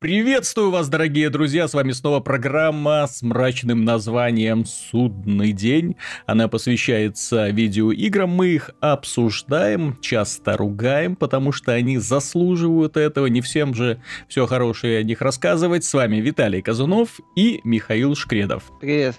[0.00, 1.66] Приветствую вас, дорогие друзья!
[1.66, 5.96] С вами снова программа с мрачным названием «Судный день».
[6.24, 8.30] Она посвящается видеоиграм.
[8.30, 13.26] Мы их обсуждаем, часто ругаем, потому что они заслуживают этого.
[13.26, 15.82] Не всем же все хорошее о них рассказывать.
[15.82, 18.70] С вами Виталий Казунов и Михаил Шкредов.
[18.80, 19.16] Привет.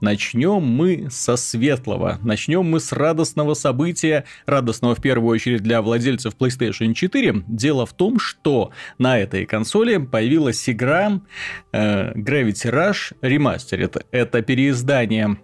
[0.00, 2.18] Начнем мы со светлого.
[2.22, 7.44] Начнем мы с радостного события, радостного в первую очередь для владельцев PlayStation 4.
[7.46, 11.20] Дело в том, что на этой консоли появилась игра
[11.72, 14.04] э, Gravity Rush Remastered.
[14.10, 15.38] Это переиздание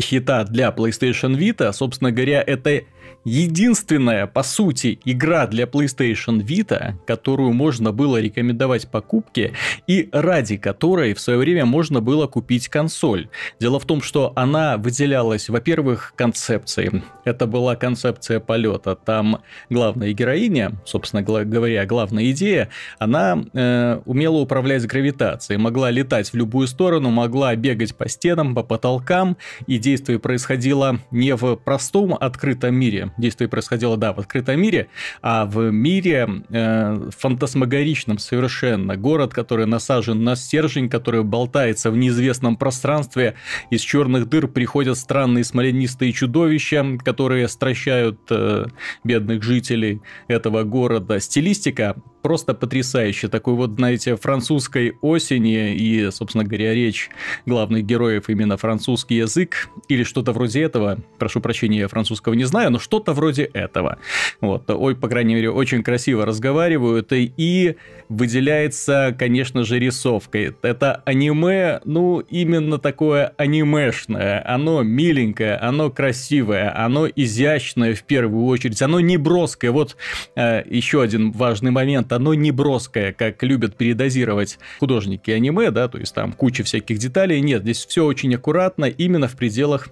[0.00, 1.72] хита для PlayStation Vita.
[1.72, 2.82] Собственно говоря, это
[3.24, 9.52] единственная, по сути, игра для PlayStation Vita, которую можно было рекомендовать покупке
[9.86, 13.28] и ради которой в свое время можно было купить консоль.
[13.58, 17.02] Дело в том, что она выделялась, во-первых, концепцией.
[17.24, 18.96] Это была концепция полета.
[18.96, 26.34] Там главная героиня, собственно говоря, главная идея, она э, умела управлять гравитацией, могла летать в
[26.36, 32.74] любую сторону, могла бегать по стенам, по потолкам, и действие происходило не в простом открытом
[32.74, 34.88] мире, Действие происходило, да, в открытом мире,
[35.22, 38.96] а в мире э, фантасмагоричном совершенно.
[38.96, 43.34] Город, который насажен на стержень, который болтается в неизвестном пространстве.
[43.70, 48.66] Из черных дыр приходят странные смоленистые чудовища, которые стращают э,
[49.04, 51.20] бедных жителей этого города.
[51.20, 53.28] Стилистика просто потрясающе.
[53.28, 57.10] Такой вот, знаете, французской осени и, собственно говоря, речь
[57.46, 60.98] главных героев именно французский язык или что-то вроде этого.
[61.18, 63.98] Прошу прощения, я французского не знаю, но что-то вроде этого.
[64.40, 67.76] Вот, ой, по крайней мере, очень красиво разговаривают и
[68.08, 70.54] выделяется, конечно же, рисовкой.
[70.62, 74.42] Это аниме, ну, именно такое анимешное.
[74.46, 79.70] Оно миленькое, оно красивое, оно изящное в первую очередь, оно не броское.
[79.70, 79.96] Вот
[80.36, 85.98] э, еще один важный момент оно не броское, как любят передозировать художники аниме, да, то
[85.98, 87.40] есть там куча всяких деталей.
[87.40, 89.88] Нет, здесь все очень аккуратно, именно в пределах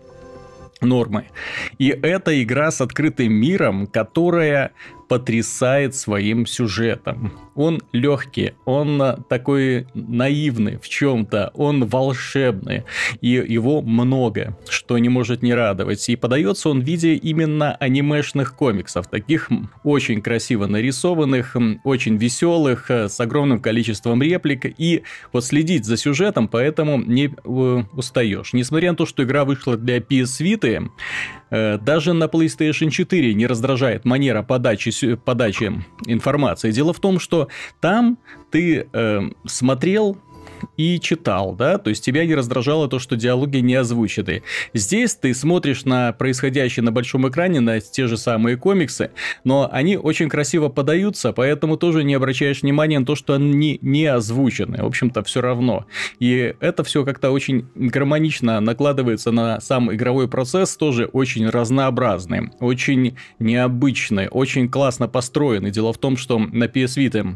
[0.81, 1.27] нормы.
[1.79, 4.73] И это игра с открытым миром, которая
[5.09, 7.33] потрясает своим сюжетом.
[7.55, 12.85] Он легкий, он такой наивный в чем-то, он волшебный,
[13.21, 16.09] и его много, что не может не радовать.
[16.09, 19.49] И подается он в виде именно анимешных комиксов, таких
[19.83, 25.03] очень красиво нарисованных, очень веселых, э, с огромным количеством реплик, и
[25.33, 28.53] вот следить за сюжетом, поэтому не э, устаешь.
[28.53, 30.89] Несмотря на то, что игра вышла для PS Vita,
[31.51, 36.73] даже на PlayStation 4 не раздражает манера подачи подачи информации.
[36.73, 37.49] Дело в том, что
[37.81, 38.19] там
[38.51, 40.19] ты э, смотрел
[40.77, 44.43] и читал, да, то есть тебя не раздражало то, что диалоги не озвучены.
[44.75, 49.11] Здесь ты смотришь на происходящее на большом экране, на те же самые комиксы,
[49.45, 54.07] но они очень красиво подаются, поэтому тоже не обращаешь внимания на то, что они не
[54.07, 55.87] озвучены, в общем-то, все равно.
[56.19, 63.17] И это все как-то очень гармонично накладывается на сам игровой процесс, тоже очень разнообразный, очень
[63.39, 65.71] необычный, очень классно построенный.
[65.71, 67.35] Дело в том, что на PS Vita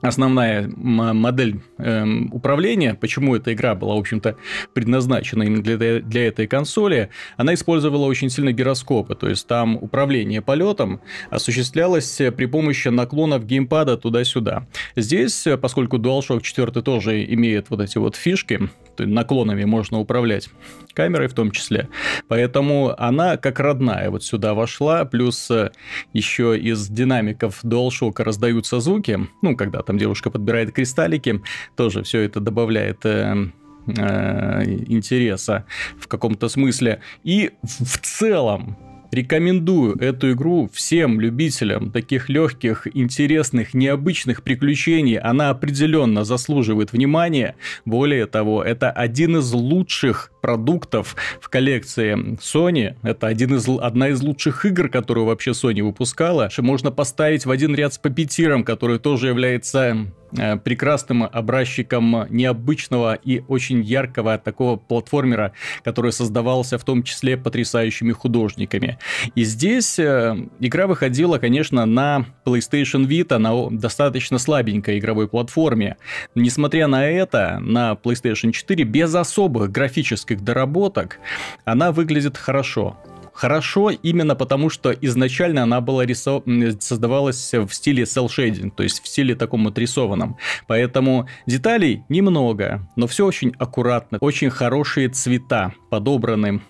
[0.00, 4.36] основная модель э, управления, почему эта игра была, в общем-то,
[4.72, 10.40] предназначена именно для, для этой консоли, она использовала очень сильно гироскопы, то есть там управление
[10.40, 11.00] полетом
[11.30, 14.66] осуществлялось при помощи наклонов геймпада туда-сюда.
[14.96, 20.48] Здесь, поскольку DualShock 4 тоже имеет вот эти вот фишки, то наклонами можно управлять
[20.94, 21.88] камерой в том числе,
[22.28, 25.70] поэтому она как родная вот сюда вошла, плюс э,
[26.12, 31.42] еще из динамиков DualShock раздаются звуки, ну, когда там девушка подбирает кристаллики,
[31.74, 33.50] тоже все это добавляет э,
[33.88, 35.64] э, интереса
[35.98, 37.00] в каком-то смысле.
[37.24, 38.76] И в целом
[39.10, 45.18] Рекомендую эту игру всем любителям таких легких, интересных, необычных приключений.
[45.18, 47.56] Она определенно заслуживает внимания.
[47.84, 52.94] Более того, это один из лучших продуктов в коллекции Sony.
[53.02, 56.48] Это один из, одна из лучших игр, которую вообще Sony выпускала.
[56.58, 63.82] Можно поставить в один ряд с Папетиром, который тоже является прекрасным образчиком необычного и очень
[63.82, 65.52] яркого такого платформера,
[65.84, 68.98] который создавался в том числе потрясающими художниками.
[69.34, 75.96] И здесь э, игра выходила, конечно, на PlayStation Vita, на достаточно слабенькой игровой платформе.
[76.34, 81.18] Несмотря на это, на PlayStation 4 без особых графических доработок,
[81.64, 82.96] она выглядит хорошо.
[83.40, 86.42] Хорошо именно потому, что изначально она была рисов...
[86.78, 90.36] создавалась в стиле cel shading, то есть в стиле таком отрисованном.
[90.66, 96.60] Поэтому деталей немного, но все очень аккуратно, очень хорошие цвета подобраны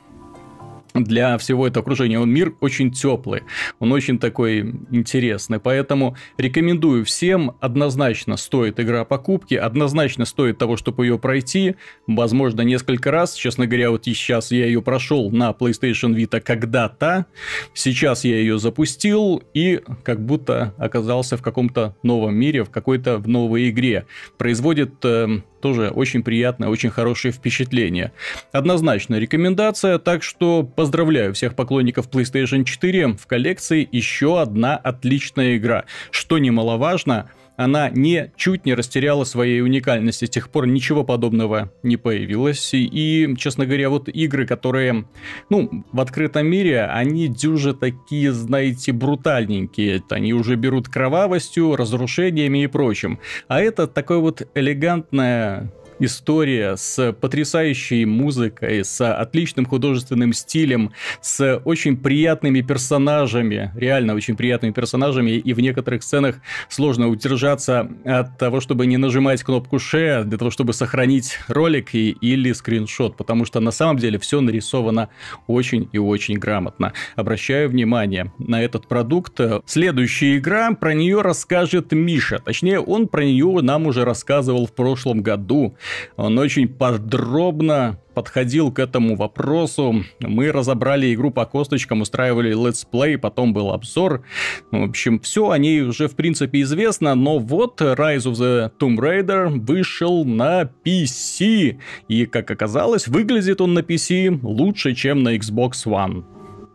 [0.95, 2.19] для всего этого окружения.
[2.19, 3.43] Он мир очень теплый,
[3.79, 4.61] он очень такой
[4.91, 11.77] интересный, поэтому рекомендую всем, однозначно стоит игра покупки, однозначно стоит того, чтобы ее пройти,
[12.07, 17.27] возможно, несколько раз, честно говоря, вот сейчас я ее прошел на PlayStation Vita когда-то,
[17.75, 23.29] сейчас я ее запустил и как будто оказался в каком-то новом мире, в какой-то в
[23.29, 24.07] новой игре.
[24.39, 28.13] Производит э, тоже очень приятное, очень хорошее впечатление.
[28.53, 33.15] Однозначно рекомендация, так что поздравляю всех поклонников PlayStation 4.
[33.15, 35.85] В коллекции еще одна отличная игра.
[36.11, 37.31] Что немаловажно,
[37.61, 40.25] она не чуть не растеряла своей уникальности.
[40.25, 42.71] С тех пор ничего подобного не появилось.
[42.73, 45.05] И, честно говоря, вот игры, которые,
[45.51, 50.03] ну, в открытом мире, они дюже такие, знаете, брутальненькие.
[50.09, 53.19] Они уже берут кровавостью, разрушениями и прочим.
[53.47, 55.71] А это такое вот элегантное
[56.01, 64.73] история с потрясающей музыкой, с отличным художественным стилем, с очень приятными персонажами, реально очень приятными
[64.73, 66.37] персонажами, и в некоторых сценах
[66.69, 72.11] сложно удержаться от того, чтобы не нажимать кнопку Share, для того, чтобы сохранить ролик и,
[72.11, 75.09] или скриншот, потому что на самом деле все нарисовано
[75.47, 76.93] очень и очень грамотно.
[77.17, 79.41] Обращаю внимание на этот продукт.
[79.67, 85.23] Следующая игра, про нее расскажет Миша, точнее он про нее нам уже рассказывал в прошлом
[85.23, 85.77] году.
[86.17, 90.05] Он очень подробно подходил к этому вопросу.
[90.21, 94.23] Мы разобрали игру по косточкам, устраивали летсплей, потом был обзор.
[94.71, 98.99] В общем, все о ней уже в принципе известно, но вот Rise of the Tomb
[98.99, 101.79] Raider вышел на PC.
[102.09, 106.25] И, как оказалось, выглядит он на PC лучше, чем на Xbox One.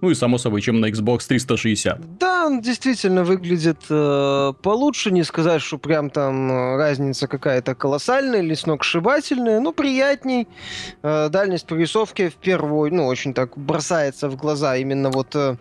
[0.06, 2.20] Ну и, само собой, чем на Xbox 360.
[2.20, 5.10] Да, он действительно выглядит э, получше.
[5.10, 9.60] Не сказать, что прям там э, разница какая-то колоссальная или сногсшибательная.
[9.60, 10.48] Ну, приятней.
[11.02, 15.36] Э, дальность прорисовки в первую, ну, очень так бросается в глаза именно вот...
[15.36, 15.56] Э,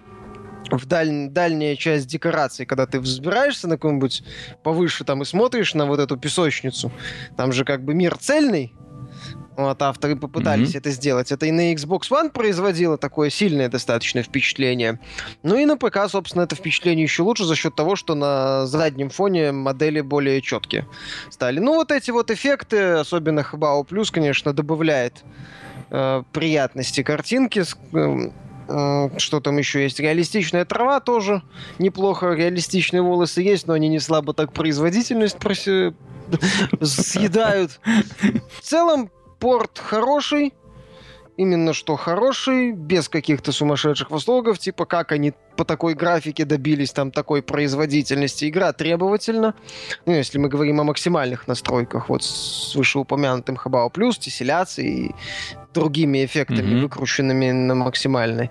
[0.70, 1.28] в даль...
[1.30, 4.22] дальняя часть декорации, когда ты взбираешься на какой-нибудь
[4.62, 6.92] повыше там и смотришь на вот эту песочницу,
[7.36, 8.74] там же как бы мир цельный,
[9.56, 10.78] вот, авторы попытались mm-hmm.
[10.78, 11.32] это сделать.
[11.32, 14.98] Это и на Xbox One производило такое сильное достаточно впечатление.
[15.42, 19.10] Ну и на ПК, собственно, это впечатление еще лучше за счет того, что на заднем
[19.10, 20.86] фоне модели более четкие
[21.30, 21.60] стали.
[21.60, 25.24] Ну вот эти вот эффекты, особенно Habao Plus, конечно, добавляет
[25.90, 27.62] э, приятности картинки.
[27.92, 28.30] Э,
[28.68, 30.00] э, что там еще есть?
[30.00, 31.42] Реалистичная трава тоже
[31.78, 32.32] неплохо.
[32.32, 35.94] Реалистичные волосы есть, но они не слабо так производительность проси...
[36.80, 37.80] съедают.
[38.58, 39.10] В целом,
[39.44, 40.54] порт хороший,
[41.36, 47.10] именно что хороший, без каких-то сумасшедших восторгов, типа как они по такой графике добились там
[47.10, 48.48] такой производительности.
[48.48, 49.54] Игра требовательна.
[50.06, 55.14] Ну, если мы говорим о максимальных настройках, вот с вышеупомянутым Habao Plus, тесселяцией и
[55.74, 56.80] другими эффектами, mm-hmm.
[56.80, 58.50] выкрученными на максимальной.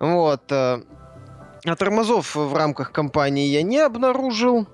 [0.00, 0.50] Вот.
[0.50, 0.82] Э,
[1.64, 4.66] а тормозов в рамках кампании я не обнаружил.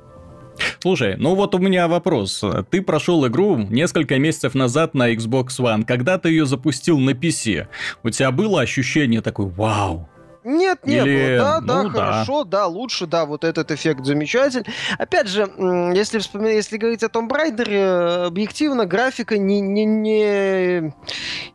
[0.78, 2.42] Слушай, ну вот у меня вопрос.
[2.70, 5.84] Ты прошел игру несколько месяцев назад на Xbox One.
[5.84, 7.66] Когда ты ее запустил на PC,
[8.02, 10.08] у тебя было ощущение такой «Вау,
[10.44, 11.38] нет, не Или...
[11.38, 11.60] было.
[11.60, 12.66] Да, ну, да, хорошо, да.
[12.66, 14.66] лучше, да, вот этот эффект замечательный.
[14.98, 15.50] Опять же,
[15.94, 20.94] если вспоминать, если говорить о Том Брайдере, объективно графика не, не, не,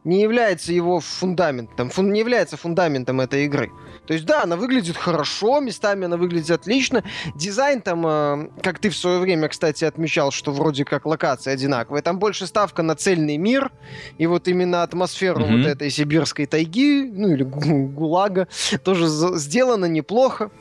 [0.03, 3.71] не является его фундаментом, фун, не является фундаментом этой игры.
[4.07, 7.03] То есть, да, она выглядит хорошо, местами она выглядит отлично.
[7.35, 12.01] Дизайн там, э, как ты в свое время, кстати, отмечал, что вроде как локации одинаковые.
[12.03, 13.71] Там больше ставка на цельный мир,
[14.17, 15.57] и вот именно атмосферу mm-hmm.
[15.57, 18.47] вот этой сибирской тайги, ну или гулага,
[18.83, 20.51] тоже сделано неплохо.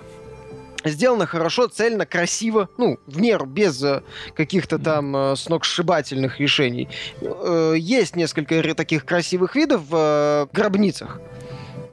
[0.85, 4.03] Сделано хорошо, цельно, красиво, ну, в меру, без э,
[4.35, 6.91] каких-то там э, сногсшибательных решений.
[7.23, 11.21] Э, есть несколько таких красивых видов в э, гробницах.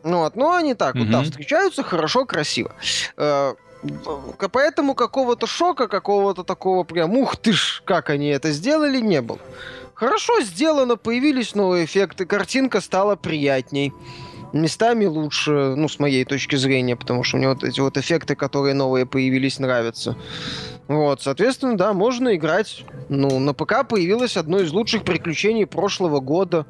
[0.03, 0.99] Ну, вот, но они так mm-hmm.
[0.99, 2.73] вот, да, встречаются хорошо, красиво.
[3.15, 3.53] Э,
[4.51, 9.39] поэтому какого-то шока, какого-то такого прям, ух ты ж, как они это сделали, не было.
[9.93, 13.93] Хорошо сделано, появились новые эффекты, картинка стала приятней
[14.53, 18.73] местами лучше, ну, с моей точки зрения, потому что мне вот эти вот эффекты, которые
[18.73, 20.17] новые появились, нравятся.
[20.87, 22.83] Вот, соответственно, да, можно играть.
[23.07, 26.65] Ну, на ПК появилось одно из лучших приключений прошлого года.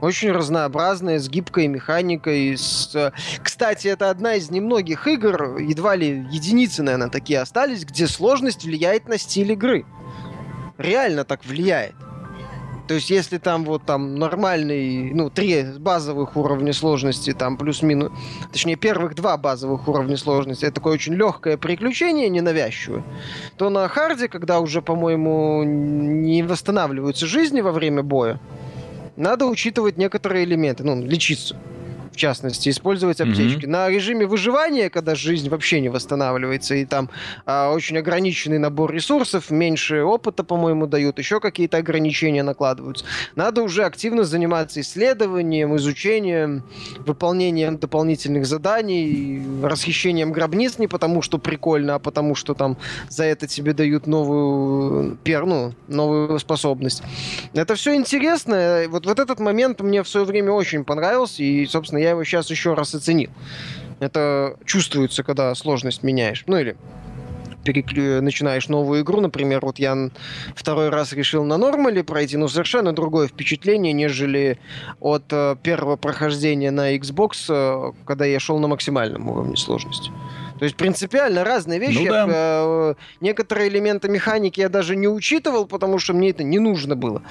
[0.00, 2.56] Очень разнообразная, с гибкой механикой.
[2.56, 3.12] С...
[3.42, 9.08] Кстати, это одна из немногих игр, едва ли единицы, наверное, такие остались, где сложность влияет
[9.08, 9.84] на стиль игры.
[10.76, 11.94] Реально так влияет.
[12.88, 18.10] То есть, если там вот там нормальный, ну, три базовых уровня сложности, там плюс-минус,
[18.50, 23.04] точнее, первых два базовых уровня сложности, это такое очень легкое приключение, ненавязчивое,
[23.58, 28.40] то на харде, когда уже, по-моему, не восстанавливаются жизни во время боя,
[29.16, 31.56] надо учитывать некоторые элементы, ну, лечиться
[32.18, 33.64] частности, использовать аптечки.
[33.64, 33.68] Mm-hmm.
[33.68, 37.08] На режиме выживания, когда жизнь вообще не восстанавливается, и там
[37.46, 43.04] а, очень ограниченный набор ресурсов, меньше опыта, по-моему, дают, еще какие-то ограничения накладываются.
[43.36, 46.64] Надо уже активно заниматься исследованием, изучением,
[47.06, 52.76] выполнением дополнительных заданий, расхищением гробниц не потому, что прикольно, а потому, что там
[53.08, 57.02] за это тебе дают новую, пер, ну, новую способность.
[57.54, 58.84] Это все интересно.
[58.88, 62.50] Вот, вот этот момент мне в свое время очень понравился, и, собственно, я его сейчас
[62.50, 63.30] еще раз оценил.
[64.00, 66.44] Это чувствуется, когда сложность меняешь.
[66.46, 66.76] Ну или
[67.64, 68.22] переклю...
[68.22, 70.10] начинаешь новую игру, например, вот я
[70.54, 74.58] второй раз решил на нормале пройти, но совершенно другое впечатление, нежели
[75.00, 80.10] от э, первого прохождения на Xbox, э, когда я шел на максимальном уровне сложности.
[80.58, 81.98] То есть принципиально разные вещи.
[81.98, 82.26] Ну, да.
[82.28, 87.22] э, некоторые элементы механики я даже не учитывал, потому что мне это не нужно было.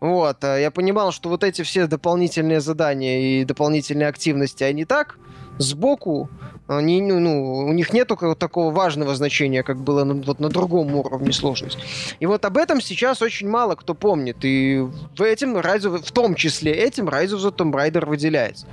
[0.00, 0.42] Вот.
[0.44, 5.18] А я понимал, что вот эти все дополнительные задания и дополнительные активности, они так
[5.58, 6.28] сбоку,
[6.68, 10.94] они, ну, ну, у них нет такого важного значения, как было на, вот на другом
[10.96, 11.80] уровне сложности.
[12.18, 14.38] И вот об этом сейчас очень мало кто помнит.
[14.42, 14.80] И
[15.16, 18.66] в этом Rise в том числе этим Rise of the Tomb Raider выделяется.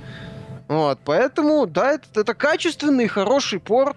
[0.68, 3.96] Вот, поэтому, да, это, это качественный, хороший порт,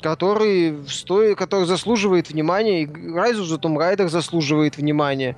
[0.00, 5.36] который, стоит, который заслуживает внимания, и Rise of the Tomb Raider заслуживает внимания.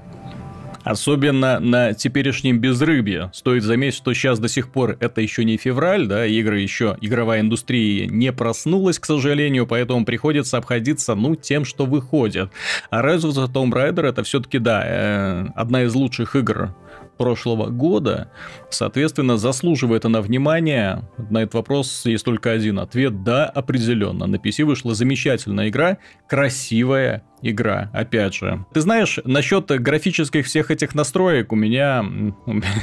[0.85, 3.31] Особенно на теперешнем безрыбье.
[3.33, 7.41] Стоит заметить, что сейчас до сих пор это еще не февраль, да, игры еще, игровая
[7.41, 12.51] индустрия не проснулась, к сожалению, поэтому приходится обходиться, ну, тем, что выходит.
[12.91, 16.75] А Rise of the Tomb Raider это все-таки, да, э, одна из лучших игр
[17.17, 18.31] прошлого года.
[18.71, 21.09] Соответственно, заслуживает она внимания.
[21.31, 23.23] На этот вопрос есть только один ответ.
[23.23, 24.27] Да, определенно.
[24.27, 28.65] На PC вышла замечательная игра, красивая, игра, опять же.
[28.73, 32.05] Ты знаешь, насчет графических всех этих настроек у меня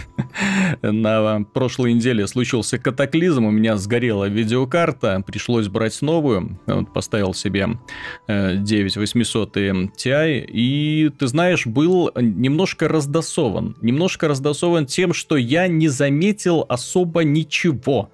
[0.82, 7.80] на прошлой неделе случился катаклизм, у меня сгорела видеокарта, пришлось брать новую, вот, поставил себе
[8.28, 15.88] 9800 э, Ti, и ты знаешь, был немножко раздосован, немножко раздосован тем, что я не
[15.88, 18.12] заметил особо ничего.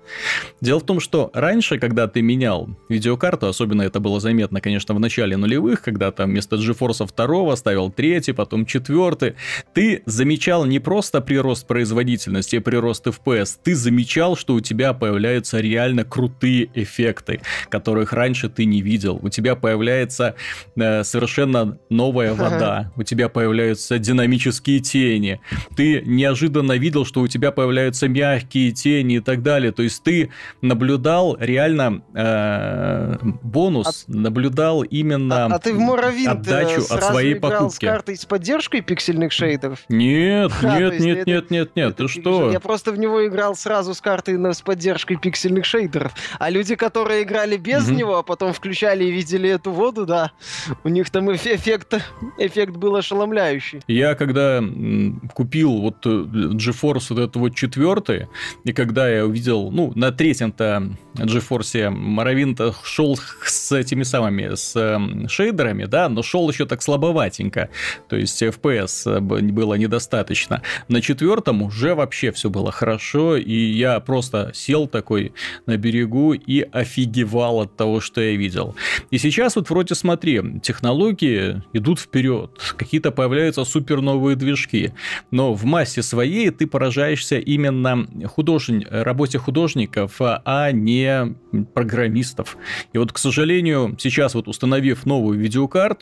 [0.62, 5.00] Дело в том, что раньше, когда ты менял видеокарту, особенно это было заметно, конечно, в
[5.00, 9.34] начале нулевых, когда там вместо GeForce 2 ставил третий, потом четвертый.
[9.74, 15.60] Ты замечал не просто прирост производительности и прирост FPS, ты замечал, что у тебя появляются
[15.60, 19.20] реально крутые эффекты, которых раньше ты не видел.
[19.22, 20.36] У тебя появляется
[20.76, 25.40] э, совершенно новая вода, у тебя появляются динамические тени,
[25.76, 29.72] ты неожиданно видел, что у тебя появляются мягкие тени и так далее.
[29.72, 30.30] То есть ты
[30.62, 35.46] наблюдал реально э, бонус, а, наблюдал именно...
[35.46, 35.80] А, а ты в
[36.26, 37.76] Муравьи отдачу от своей покупки.
[37.76, 39.80] с картой с поддержкой пиксельных шейдеров?
[39.90, 42.52] Нет, нет, нет, нет, нет, нет, ты что?
[42.52, 46.14] Я просто в него играл сразу с картой с поддержкой пиксельных шейдеров.
[46.40, 50.32] А люди, которые играли без него, а потом включали и видели эту воду, да,
[50.84, 51.96] у них там эффект,
[52.38, 53.82] эффект был ошеломляющий.
[53.88, 54.64] Я когда
[55.34, 58.28] купил вот э, GeForce вот этот вот четвертый,
[58.64, 65.28] и когда я увидел, ну, на третьем-то GeForce Моровин шел с этими самыми, с эм,
[65.28, 67.70] шейдерами, да, но шел еще так слабоватенько.
[68.10, 70.62] То есть FPS было недостаточно.
[70.88, 75.34] На четвертом уже вообще все было хорошо, и я просто сел такой
[75.66, 78.76] на берегу и офигевал от того, что я видел.
[79.10, 84.94] И сейчас вот вроде смотри, технологии идут вперед, какие-то появляются супер новые движки,
[85.32, 88.86] но в массе своей ты поражаешься именно художни...
[88.90, 91.36] работе художников, а не
[91.74, 92.58] программистов.
[92.94, 95.97] И вот, к сожалению, сейчас вот установив новую видеокарту,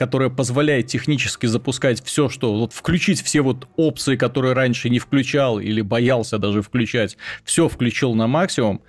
[0.00, 5.60] которая позволяет технически запускать все, что вот включить все вот опции, которые раньше не включал
[5.60, 8.80] или боялся даже включать, все включил на максимум.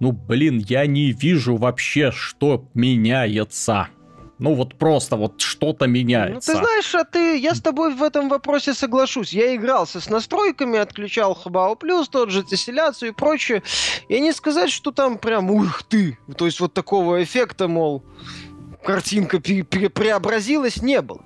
[0.00, 3.88] Ну, блин, я не вижу вообще, что меняется.
[4.38, 6.52] Ну вот просто вот что-то меняется.
[6.52, 9.32] Ну, ты знаешь, а ты, я с тобой в этом вопросе соглашусь.
[9.32, 13.62] Я игрался с настройками, отключал Хабао Плюс, тот же теселяцию и прочее.
[14.08, 16.18] И не сказать, что там прям ух ты.
[16.36, 18.04] То есть вот такого эффекта, мол,
[18.84, 21.20] картинка преобразилась, не было.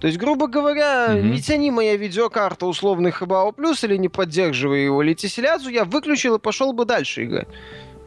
[0.00, 1.22] То есть, грубо говоря, mm-hmm.
[1.22, 6.38] не тяни моя видеокарта условный Plus или не поддерживая его или теселяцию, я выключил и
[6.38, 7.48] пошел бы дальше играть.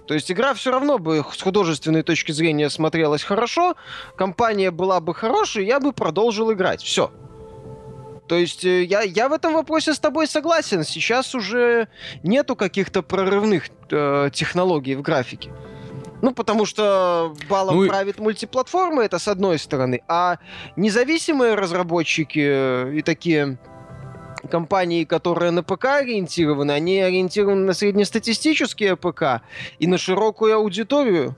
[0.07, 3.75] То есть игра все равно бы с художественной точки зрения смотрелась хорошо,
[4.17, 6.81] компания была бы хорошей, я бы продолжил играть.
[6.81, 7.11] Все.
[8.27, 10.83] То есть э, я, я в этом вопросе с тобой согласен.
[10.83, 11.87] Сейчас уже
[12.23, 15.51] нету каких-то прорывных э, технологий в графике.
[16.23, 20.37] Ну, потому что балом ну, правит мультиплатформы, это с одной стороны, а
[20.77, 23.57] независимые разработчики э, и такие
[24.49, 29.41] компании, которые на ПК ориентированы, они ориентированы на среднестатистические ПК
[29.79, 31.35] и на широкую аудиторию.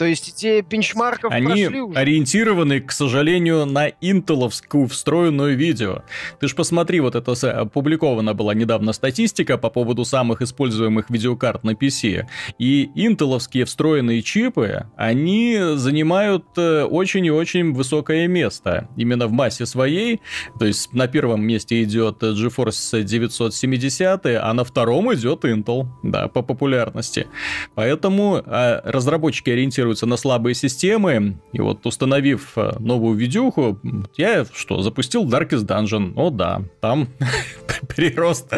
[0.00, 1.98] То есть те бенчмарков Они прошли уже.
[1.98, 6.04] ориентированы, к сожалению, на интеловскую встроенную видео.
[6.40, 11.72] Ты ж посмотри, вот это опубликована была недавно статистика по поводу самых используемых видеокарт на
[11.72, 12.24] PC.
[12.58, 18.88] И интеловские встроенные чипы, они занимают э, очень и очень высокое место.
[18.96, 20.22] Именно в массе своей.
[20.58, 26.40] То есть на первом месте идет GeForce 970, а на втором идет Intel, да, по
[26.40, 27.26] популярности.
[27.74, 31.36] Поэтому а, разработчики ориентируются ориентируются на слабые системы.
[31.52, 33.78] И вот установив э, новую видюху,
[34.16, 36.12] я что, запустил Darkest Dungeon.
[36.16, 37.08] О да, там
[37.88, 38.52] прирост,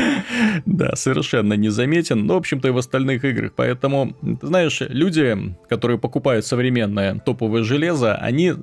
[0.66, 2.26] да, совершенно незаметен.
[2.26, 3.52] Ну, в общем-то, и в остальных играх.
[3.56, 5.36] Поэтому, знаешь, люди,
[5.68, 8.54] которые покупают современное топовое железо, они,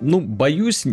[0.00, 0.84] ну, боюсь,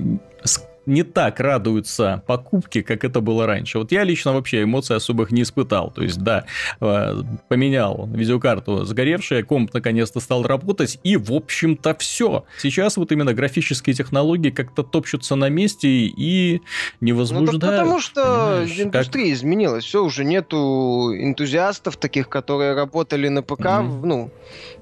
[0.86, 3.80] не так радуются покупке, как это было раньше.
[3.80, 5.92] Вот я лично вообще эмоций особых не испытал.
[5.92, 6.46] То есть, да,
[6.82, 12.46] э, поменял видеокарту сгоревшая, комп наконец-то стал работать, и, в общем-то, все.
[12.58, 16.62] Сейчас вот именно графические технологии как-то топчутся на месте и
[17.02, 17.64] не возбуждают.
[17.64, 19.34] Ну, потому что индустрия как...
[19.34, 19.86] изменилась.
[19.86, 24.06] Все, уже нету энтузиастов таких, которые работали на ПК, mm-hmm.
[24.06, 24.32] ну,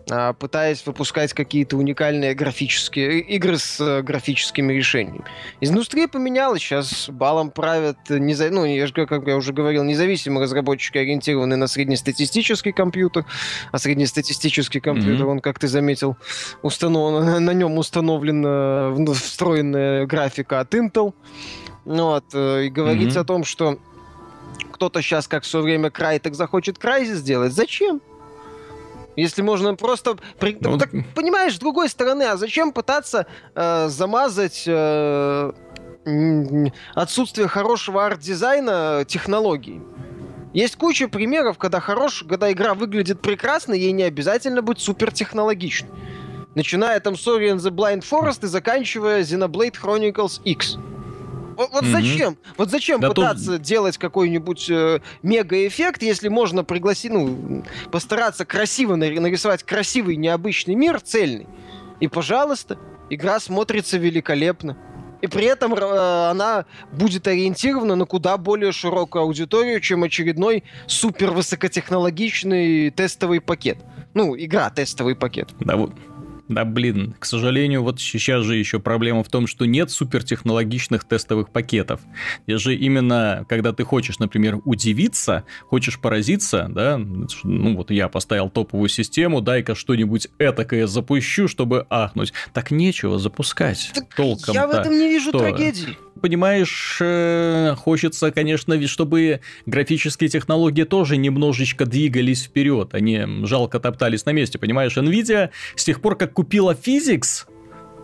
[0.05, 5.23] пытаясь выпускать какие-то уникальные графические игры с э, графическими решениями.
[5.61, 10.43] Индустрия поменялась, сейчас балом правят, не за, ну, я же, как я уже говорил, независимые
[10.43, 13.25] разработчики, ориентированные на среднестатистический компьютер,
[13.71, 15.31] а среднестатистический компьютер, mm-hmm.
[15.31, 16.17] он, как ты заметил,
[16.61, 17.23] установ...
[17.39, 21.13] на нем установлена встроенная графика от Intel.
[21.85, 23.23] Ну вот, э, и говорится mm-hmm.
[23.23, 23.79] о том, что
[24.71, 27.53] кто-то сейчас, как в свое время Crytek захочет Crysis сделать.
[27.53, 28.01] Зачем?
[29.15, 30.17] Если можно просто...
[30.41, 35.51] Ну, так, понимаешь, с другой стороны, а зачем пытаться э, замазать э,
[36.95, 39.81] отсутствие хорошего арт-дизайна технологий?
[40.53, 45.89] Есть куча примеров, когда хорош, когда игра выглядит прекрасно, ей не обязательно быть супертехнологичной.
[46.55, 50.77] Начиная там Ori and the Blind Forest и заканчивая Xenoblade Chronicles X.
[51.55, 51.91] Вот, вот mm-hmm.
[51.91, 52.37] зачем?
[52.57, 53.61] Вот зачем да пытаться тут...
[53.61, 61.47] делать какой-нибудь э, мега-эффект, если можно пригласить, ну, постараться красиво нарисовать красивый, необычный мир, цельный.
[61.99, 62.77] И, пожалуйста,
[63.09, 64.77] игра смотрится великолепно.
[65.21, 71.31] И при этом э, она будет ориентирована на куда более широкую аудиторию, чем очередной супер
[71.31, 73.77] высокотехнологичный тестовый пакет.
[74.13, 75.49] Ну, игра тестовый пакет.
[75.61, 75.93] Да, вот
[76.47, 81.49] да, блин, к сожалению, вот сейчас же еще проблема в том, что нет супертехнологичных тестовых
[81.49, 82.01] пакетов.
[82.47, 86.97] Я же именно, когда ты хочешь, например, удивиться, хочешь поразиться, да,
[87.43, 92.33] ну вот я поставил топовую систему, дай-ка что-нибудь этакое запущу, чтобы ахнуть.
[92.53, 94.53] Так нечего запускать так толком.
[94.53, 95.39] Я в этом не вижу что?
[95.39, 104.25] трагедии понимаешь, э, хочется, конечно, чтобы графические технологии тоже немножечко двигались вперед, они жалко топтались
[104.25, 104.97] на месте, понимаешь?
[104.97, 107.45] Nvidia с тех пор, как купила Physics,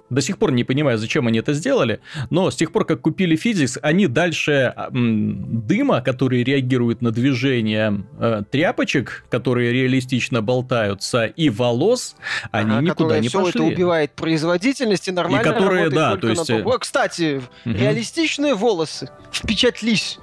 [0.10, 3.38] до сих пор не понимаю, зачем они это сделали, но с тех пор, как купили
[3.38, 11.50] Physics, они дальше м, дыма, который реагирует на движение э, тряпочек, которые реалистично болтаются, и
[11.50, 12.16] волос,
[12.52, 13.62] они ага, никуда не все пошли.
[13.62, 16.50] это убивает производительность и нормально и которые, да, то есть...
[16.50, 16.58] На...
[16.58, 17.74] О, кстати, угу.
[17.74, 20.20] реалистичные волосы, впечатлись.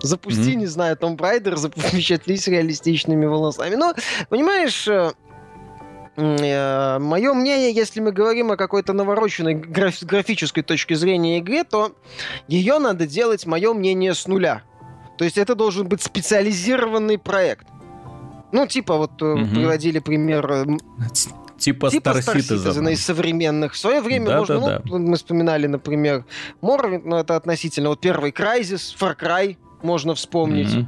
[0.00, 0.54] Запусти, mm-hmm.
[0.54, 1.56] не знаю, Tomb Raider,
[1.88, 3.74] впечатлись реалистичными волосами.
[3.74, 3.94] Но,
[4.28, 5.25] понимаешь, э, Э,
[6.16, 11.92] Мое мнение, если мы говорим о какой-то навороченной граф- графической точке зрения игре, то
[12.48, 14.62] ее надо делать, мое мнение, с нуля.
[15.18, 17.66] То есть это должен быть специализированный проект.
[18.52, 19.46] Ну, типа, вот угу.
[19.46, 20.64] приводили пример э,
[21.58, 22.72] типа, типа Star, Star Citizen.
[22.72, 23.74] Citizen из современных.
[23.74, 24.98] В свое время да, можно, да, ну, да.
[24.98, 26.24] мы вспоминали, например,
[26.62, 27.90] Morrowind, но это относительно.
[27.90, 30.68] Вот первый Crysis, Far Cry можно вспомнить.
[30.68, 30.86] Mm-hmm.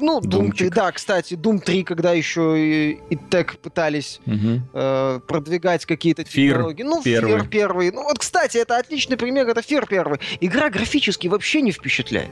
[0.00, 4.60] Ну, Doom 3, да, кстати, Doom 3, когда еще и, и Tech пытались угу.
[4.72, 6.82] э, продвигать какие-то технологии.
[6.82, 7.34] Ну, первый.
[7.34, 7.92] Fear первый.
[7.92, 10.20] Ну, вот, кстати, это отличный пример, это Fear первый.
[10.40, 12.30] Игра графически вообще не впечатляет.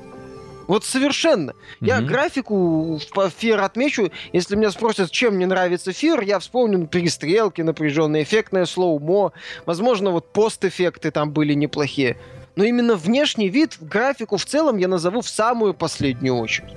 [0.68, 1.52] Вот совершенно.
[1.52, 1.86] Mm-hmm.
[1.86, 4.12] Я графику по Фир отмечу.
[4.34, 9.32] Если меня спросят, чем мне нравится Фир, я вспомню перестрелки, напряженные, эффектное слоумо.
[9.64, 12.18] Возможно, вот пост-эффекты там были неплохие.
[12.54, 16.74] Но именно внешний вид, графику в целом я назову в самую последнюю очередь.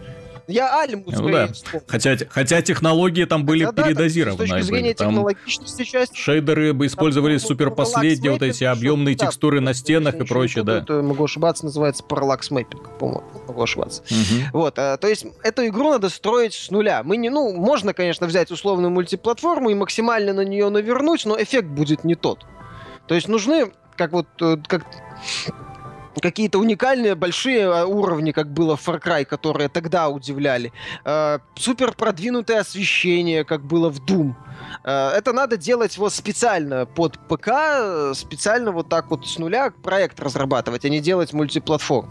[0.52, 1.50] Я Альму ну, да.
[1.88, 4.38] хотя, хотя технологии там были хотя, передозированы.
[4.38, 6.16] Да, с точки зрения там технологичности часть...
[6.16, 10.80] Шейдеры бы использовали супер последние вот эти объемные да, текстуры на стенах и прочее, да.
[10.80, 13.24] Это, могу ошибаться, называется параллакс мэппинг, по-моему.
[13.48, 14.04] Могу ошибаться.
[14.04, 14.60] Угу.
[14.60, 17.02] Вот, а, то есть эту игру надо строить с нуля.
[17.04, 21.68] Мы не, ну, можно, конечно, взять условную мультиплатформу и максимально на нее навернуть, но эффект
[21.68, 22.46] будет не тот.
[23.08, 24.86] То есть нужны, как вот, э, как
[26.20, 30.74] какие-то уникальные большие а, уровни, как было в Far Cry, которые тогда удивляли.
[31.06, 34.34] Э, супер продвинутое освещение, как было в Doom.
[34.84, 40.20] Э, это надо делать вот специально под ПК, специально вот так вот с нуля проект
[40.20, 42.10] разрабатывать, а не делать мультиплатформ.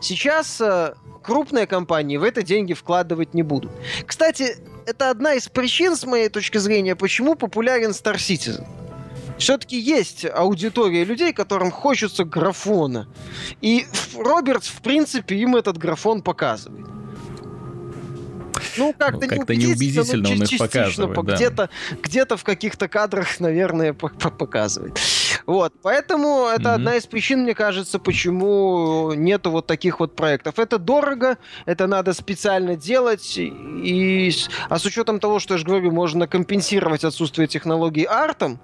[0.00, 3.72] Сейчас э, крупные компании в это деньги вкладывать не будут.
[4.06, 8.66] Кстати, это одна из причин, с моей точки зрения, почему популярен Star Citizen
[9.38, 13.08] все-таки есть аудитория людей, которым хочется графона.
[13.60, 16.86] И Робертс, в принципе, им этот графон показывает.
[18.76, 21.26] Ну, как-то, ну, как-то неубедительно, но он их показывает.
[21.26, 21.34] Да.
[21.34, 21.70] Где-то,
[22.02, 24.98] где-то в каких-то кадрах, наверное, показывает.
[25.46, 26.74] Вот, поэтому это mm-hmm.
[26.74, 30.58] одна из причин, мне кажется, почему нету вот таких вот проектов.
[30.58, 34.32] Это дорого, это надо специально делать, и,
[34.68, 38.60] а с учетом того, что я же говорю, можно компенсировать отсутствие технологий артом,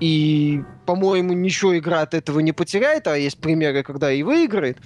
[0.00, 4.78] и, по-моему, ничего игра от этого не потеряет, а есть примеры, когда и выиграет,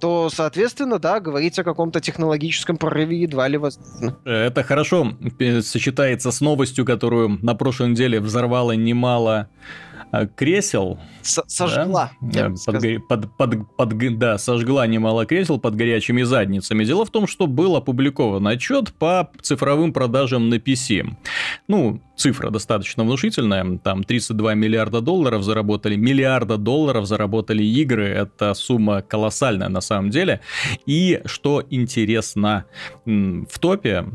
[0.00, 4.16] то, соответственно, да, говорить о каком-то технологическом прорыве едва ли возможно.
[4.24, 5.16] Это хорошо
[5.60, 9.48] сочетается с новостью, которую на прошлой неделе взорвало немало
[9.91, 9.91] Э,
[10.36, 10.98] кресел.
[11.22, 12.12] С сожгла.
[12.20, 12.52] Да?
[12.66, 16.84] Под, под, под, под, да, сожгла немало кресел под горячими задницами.
[16.84, 21.04] Дело в том, что был опубликован отчет по цифровым продажам на PC.
[21.68, 23.78] Ну, цифра достаточно внушительная.
[23.78, 28.06] Там 32 миллиарда долларов заработали, миллиарда долларов заработали игры.
[28.08, 30.40] Это сумма колоссальная на самом деле.
[30.86, 32.66] И что интересно,
[33.04, 34.06] в топе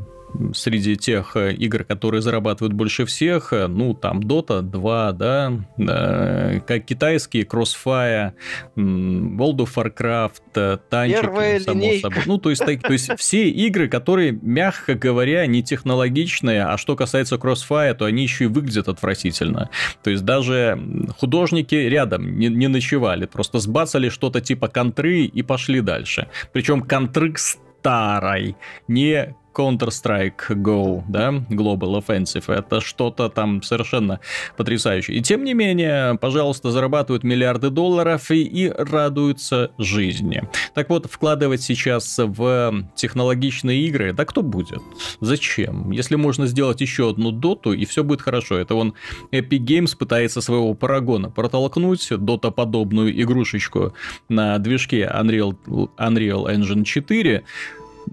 [0.53, 6.59] среди тех э, игр, которые зарабатывают больше всех, э, ну, там Dota 2, да, э,
[6.65, 8.33] как китайские, Crossfire,
[8.75, 12.09] World of Warcraft, танчики, Первая само линейка.
[12.09, 12.23] собой.
[12.25, 16.95] Ну, то есть, так, то есть все игры, которые, мягко говоря, не технологичные, а что
[16.95, 19.69] касается Crossfire, то они еще и выглядят отвратительно.
[20.03, 20.79] То есть даже
[21.17, 26.27] художники рядом не, не ночевали, просто сбацали что-то типа контры и пошли дальше.
[26.53, 28.55] Причем контры старой,
[28.87, 34.19] не Counter-Strike Go, да, Global Offensive, это что-то там совершенно
[34.55, 35.17] потрясающее.
[35.17, 40.43] И тем не менее, пожалуйста, зарабатывают миллиарды долларов и, и радуются жизни.
[40.73, 44.81] Так вот, вкладывать сейчас в технологичные игры, да кто будет?
[45.21, 45.91] Зачем?
[45.91, 48.57] Если можно сделать еще одну доту, и все будет хорошо.
[48.57, 48.93] Это он
[49.31, 53.93] Epic Games пытается своего парагона протолкнуть, дота-подобную игрушечку
[54.29, 55.55] на движке Unreal,
[55.97, 57.43] Unreal Engine 4,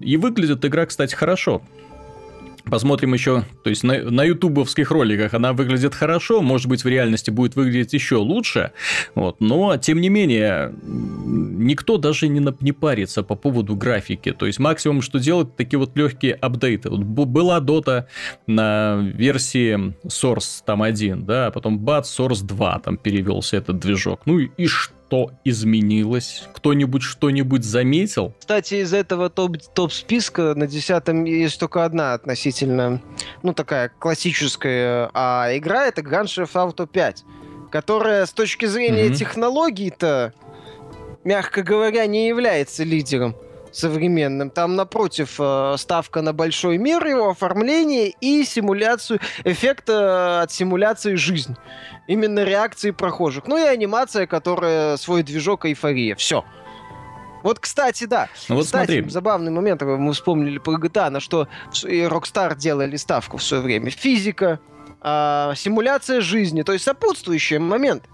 [0.00, 1.62] и выглядит игра, кстати, хорошо.
[2.64, 7.30] Посмотрим еще, то есть на, на ютубовских роликах она выглядит хорошо, может быть в реальности
[7.30, 8.72] будет выглядеть еще лучше,
[9.14, 14.58] вот, но тем не менее никто даже не, не парится по поводу графики, то есть
[14.58, 16.88] максимум, что делать, такие вот легкие апдейты.
[16.88, 18.06] Вот была Dota
[18.46, 24.22] на версии Source там один, да, а потом бац, Source 2 там перевелся этот движок,
[24.24, 24.94] ну и, и что?
[25.06, 26.48] Что изменилось?
[26.54, 28.32] Кто-нибудь что-нибудь заметил?
[28.38, 33.00] Кстати, из этого топ-списка топ на десятом есть только одна относительно,
[33.42, 37.24] ну, такая классическая а игра, это Grand Theft Auto 5,
[37.70, 39.14] которая с точки зрения mm-hmm.
[39.14, 40.32] технологий-то,
[41.22, 43.36] мягко говоря, не является лидером
[43.76, 44.50] современным.
[44.50, 51.56] Там, напротив, э, ставка на большой мир, его оформление и симуляцию, эффекта от симуляции жизнь.
[52.06, 53.46] Именно реакции прохожих.
[53.46, 56.14] Ну и анимация, которая свой движок эйфория.
[56.14, 56.44] Все.
[57.42, 58.28] Вот, кстати, да.
[58.48, 59.10] Ну, вот кстати, смотри.
[59.10, 61.46] забавный момент, мы вспомнили про GTA, на что
[61.84, 63.90] и Rockstar делали ставку в свое время.
[63.90, 64.60] Физика,
[65.02, 68.08] э, симуляция жизни, то есть сопутствующие моменты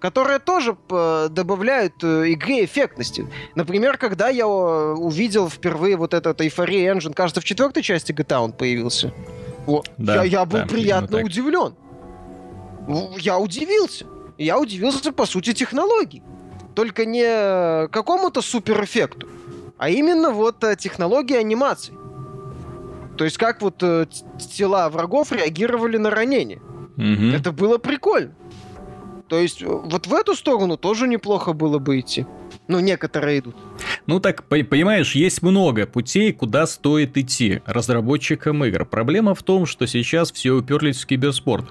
[0.00, 3.28] которые тоже э, добавляют э, игре эффектности.
[3.54, 8.38] Например, когда я э, увидел впервые вот этот Euphoria Engine, кажется, в четвертой части GTA
[8.38, 9.12] он появился.
[9.66, 9.90] Вот.
[9.98, 11.74] Да, я, я был да, приятно удивлен.
[13.18, 14.06] Я удивился.
[14.38, 16.22] Я удивился, по сути, технологии.
[16.74, 19.28] Только не какому-то суперэффекту,
[19.76, 21.92] а именно вот технологии анимации.
[23.18, 26.62] То есть как вот тела врагов реагировали на ранение.
[26.96, 27.36] Угу.
[27.36, 28.32] Это было прикольно.
[29.30, 32.26] То есть э, вот в эту сторону тоже неплохо было бы идти.
[32.66, 33.54] Ну, некоторые идут.
[34.06, 38.84] Ну так, понимаешь, есть много путей, куда стоит идти разработчикам игр.
[38.84, 41.66] Проблема в том, что сейчас все уперлись в киберспорт.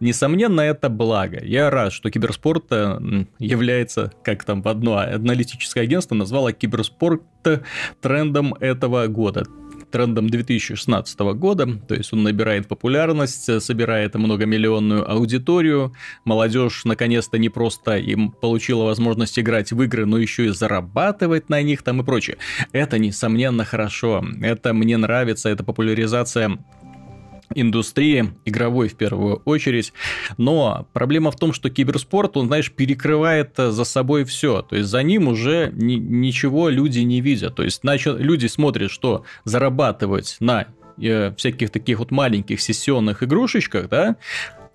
[0.00, 1.42] Несомненно, это благо.
[1.42, 7.22] Я рад, что киберспорт э, является, как там одно аналитическое агентство назвало киберспорт
[8.02, 9.46] трендом этого года
[9.90, 17.96] трендом 2016 года, то есть он набирает популярность, собирает многомиллионную аудиторию, молодежь наконец-то не просто
[17.96, 22.38] им получила возможность играть в игры, но еще и зарабатывать на них там и прочее.
[22.72, 26.58] Это, несомненно, хорошо, это мне нравится, это популяризация
[27.54, 29.92] индустрии, игровой в первую очередь.
[30.36, 34.62] Но проблема в том, что киберспорт, он, знаешь, перекрывает за собой все.
[34.62, 37.56] То есть за ним уже ни, ничего люди не видят.
[37.56, 40.66] То есть начал, люди смотрят, что зарабатывать на
[41.00, 44.16] э, всяких таких вот маленьких сессионных игрушечках, да,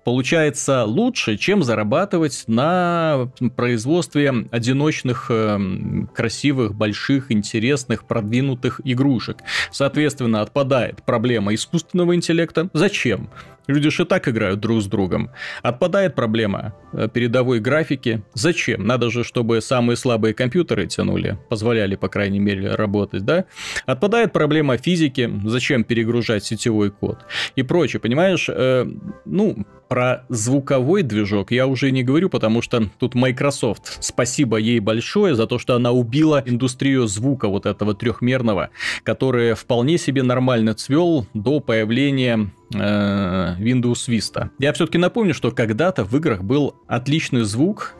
[0.04, 9.38] получается лучше, чем зарабатывать на производстве одиночных, эм, красивых, больших, интересных, продвинутых игрушек.
[9.72, 12.68] Соответственно, отпадает проблема искусственного интеллекта.
[12.72, 13.28] Зачем?
[13.66, 15.30] Люди же и так играют друг с другом.
[15.62, 18.22] Отпадает проблема э, передовой графики.
[18.34, 18.86] Зачем?
[18.86, 23.46] Надо же, чтобы самые слабые компьютеры тянули, позволяли, по крайней мере, работать, да?
[23.86, 25.30] Отпадает проблема физики.
[25.44, 27.18] Зачем перегружать сетевой код?
[27.56, 28.48] И прочее, понимаешь?
[28.50, 28.86] Э,
[29.24, 35.34] ну, про звуковой движок я уже не говорю, потому что тут Microsoft, спасибо ей большое
[35.34, 38.70] за то, что она убила индустрию звука вот этого трехмерного,
[39.02, 44.50] который вполне себе нормально цвел до появления Windows Vista.
[44.58, 47.94] Я все-таки напомню, что когда-то в играх был отличный звук,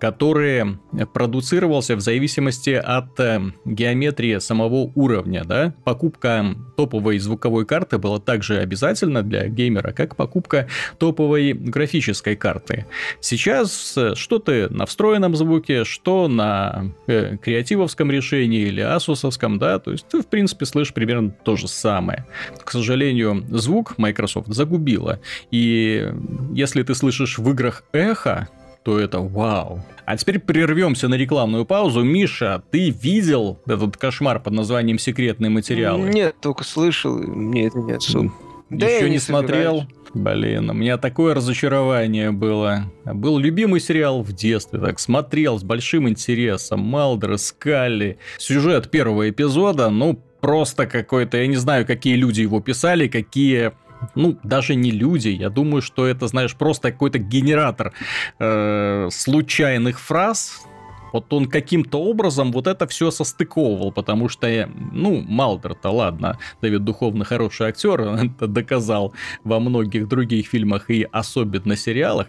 [0.00, 0.78] который
[1.12, 5.44] продуцировался в зависимости от э, геометрии самого уровня.
[5.44, 5.74] Да?
[5.84, 12.86] Покупка топовой звуковой карты была также обязательна для геймера, как покупка топовой графической карты.
[13.20, 19.78] Сейчас э, что ты на встроенном звуке, что на э, креативовском решении или асусовском, да,
[19.78, 22.26] то есть ты, в принципе, слышишь примерно то же самое.
[22.64, 25.20] К сожалению, звук Microsoft загубила.
[25.50, 26.10] И
[26.52, 28.48] если ты слышишь в играх эхо,
[28.82, 29.80] то это вау.
[30.06, 32.02] А теперь прервемся на рекламную паузу.
[32.02, 36.08] Миша, ты видел этот кошмар под названием «Секретные материалы»?
[36.08, 38.32] Нет, только слышал, мне это не особо.
[38.70, 39.84] Да Еще не, не смотрел?
[40.14, 42.84] Блин, у меня такое разочарование было.
[43.04, 46.80] Был любимый сериал в детстве, так смотрел с большим интересом.
[46.80, 48.18] Малдер, Скалли.
[48.38, 53.72] Сюжет первого эпизода, ну, просто какой-то, я не знаю, какие люди его писали, какие
[54.14, 57.92] ну, даже не люди, я думаю, что это, знаешь, просто какой-то генератор
[58.38, 60.66] э, случайных фраз,
[61.12, 67.24] вот он каким-то образом вот это все состыковывал, потому что, ну, Малдер-то, ладно, Дэвид Духовно
[67.24, 69.12] хороший актер, он это доказал
[69.44, 72.28] во многих других фильмах и особенно сериалах,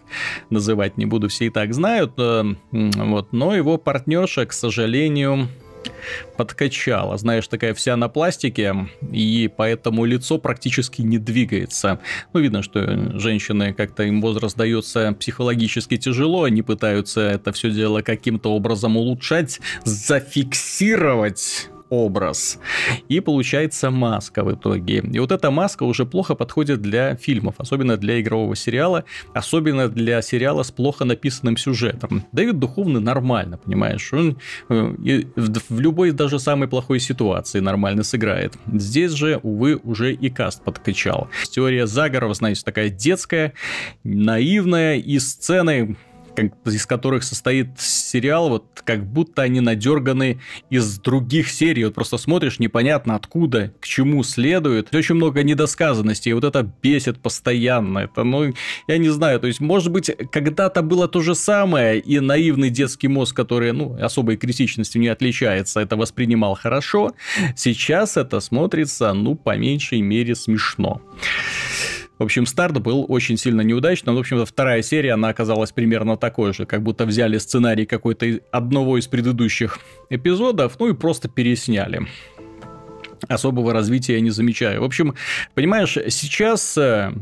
[0.49, 5.47] называть не буду, все и так знают, э, вот, но его партнерша, к сожалению,
[6.37, 7.17] подкачала.
[7.17, 11.99] Знаешь, такая вся на пластике, и поэтому лицо практически не двигается.
[12.33, 18.01] Ну, видно, что женщины как-то им возраст дается психологически тяжело, они пытаются это все дело
[18.01, 22.57] каким-то образом улучшать, зафиксировать образ.
[23.09, 25.03] И получается маска в итоге.
[25.13, 30.21] И вот эта маска уже плохо подходит для фильмов, особенно для игрового сериала, особенно для
[30.21, 32.23] сериала с плохо написанным сюжетом.
[32.31, 34.13] Дэвид Духовный нормально, понимаешь?
[34.13, 34.37] Он
[34.69, 38.53] э, в любой даже самой плохой ситуации нормально сыграет.
[38.71, 41.27] Здесь же, увы, уже и каст подкачал.
[41.49, 43.53] Теория заговоров, знаете, такая детская,
[44.03, 45.97] наивная, и сцены
[46.35, 50.39] как, из которых состоит сериал, вот как будто они надерганы
[50.69, 51.85] из других серий.
[51.85, 54.93] Вот просто смотришь, непонятно откуда, к чему следует.
[54.93, 57.99] Очень много недосказанностей, и вот это бесит постоянно.
[57.99, 58.53] Это, ну,
[58.87, 63.07] я не знаю, то есть, может быть, когда-то было то же самое, и наивный детский
[63.07, 67.13] мозг, который, ну, особой критичностью не отличается, это воспринимал хорошо.
[67.55, 71.01] Сейчас это смотрится, ну, по меньшей мере смешно.
[72.21, 74.13] В общем, старт был очень сильно неудачным.
[74.13, 78.99] В общем-то, вторая серия, она оказалась примерно такой же, как будто взяли сценарий какой-то одного
[78.99, 79.79] из предыдущих
[80.11, 82.05] эпизодов, ну и просто пересняли
[83.27, 84.81] особого развития я не замечаю.
[84.81, 85.15] В общем,
[85.53, 87.13] понимаешь, сейчас э,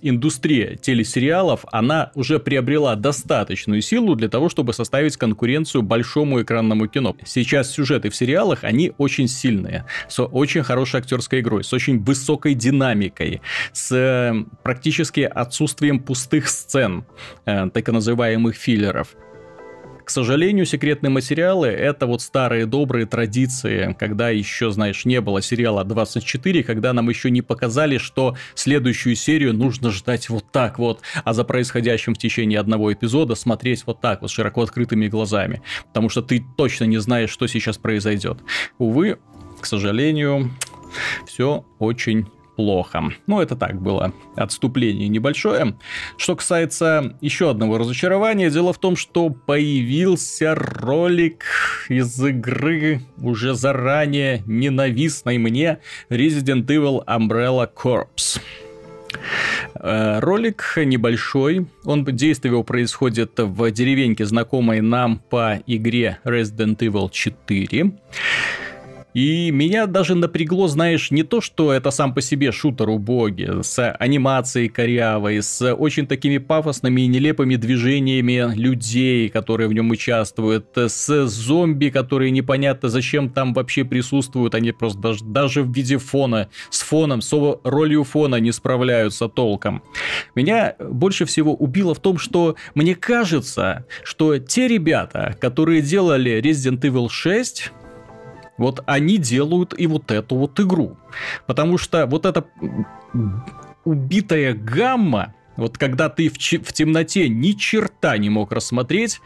[0.00, 7.16] индустрия телесериалов, она уже приобрела достаточную силу для того, чтобы составить конкуренцию большому экранному кино.
[7.24, 12.54] Сейчас сюжеты в сериалах, они очень сильные, с очень хорошей актерской игрой, с очень высокой
[12.54, 13.40] динамикой,
[13.72, 17.04] с э, практически отсутствием пустых сцен,
[17.44, 19.16] э, так называемых филлеров.
[20.04, 25.84] К сожалению, секретные материалы— это вот старые добрые традиции, когда еще, знаешь, не было сериала
[25.84, 31.32] 24, когда нам еще не показали, что следующую серию нужно ждать вот так вот, а
[31.32, 36.22] за происходящим в течение одного эпизода смотреть вот так вот, широко открытыми глазами, потому что
[36.22, 38.38] ты точно не знаешь, что сейчас произойдет.
[38.78, 39.18] Увы,
[39.60, 40.50] к сожалению,
[41.26, 43.04] все очень плохо.
[43.26, 45.76] Ну, это так было отступление небольшое.
[46.16, 51.44] Что касается еще одного разочарования, дело в том, что появился ролик
[51.88, 55.78] из игры уже заранее ненавистной мне
[56.10, 58.40] Resident Evil Umbrella Corps.
[59.74, 67.10] Э, ролик небольшой, он действие его происходит в деревеньке, знакомой нам по игре Resident Evil
[67.10, 67.92] 4.
[69.14, 73.92] И меня даже напрягло, знаешь, не то, что это сам по себе шутер убогий, с
[73.92, 81.26] анимацией корявой, с очень такими пафосными и нелепыми движениями людей, которые в нем участвуют, с
[81.26, 86.82] зомби, которые непонятно зачем там вообще присутствуют, они просто даже, даже в виде фона, с
[86.82, 87.32] фоном, с
[87.64, 89.82] ролью фона не справляются толком.
[90.34, 96.80] Меня больше всего убило в том, что мне кажется, что те ребята, которые делали Resident
[96.80, 97.72] Evil 6,
[98.58, 100.96] вот они делают и вот эту вот игру.
[101.46, 102.44] Потому что вот эта
[103.84, 109.20] убитая гамма, вот когда ты в, в темноте ни черта не мог рассмотреть,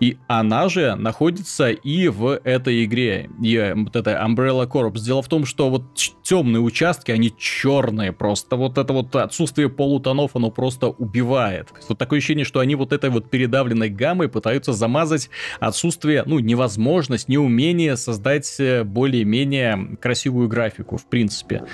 [0.00, 4.92] и она же находится и в этой игре, и вот эта Umbrella Corps.
[4.98, 8.56] Дело в том, что вот темные участки, они черные просто.
[8.56, 11.68] Вот это вот отсутствие полутонов, оно просто убивает.
[11.88, 17.28] Вот такое ощущение, что они вот этой вот передавленной гаммой пытаются замазать отсутствие, ну, невозможность,
[17.28, 21.64] неумение создать э, более-менее красивую графику, в принципе.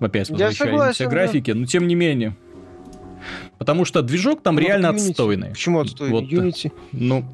[0.00, 2.36] Опять возвращаемся к графике, но тем не менее.
[3.58, 5.10] Потому что движок там ну, реально Unity.
[5.10, 5.48] отстойный.
[5.50, 6.12] Почему отстойный?
[6.12, 6.72] Вот, Unity.
[6.92, 7.24] Ну,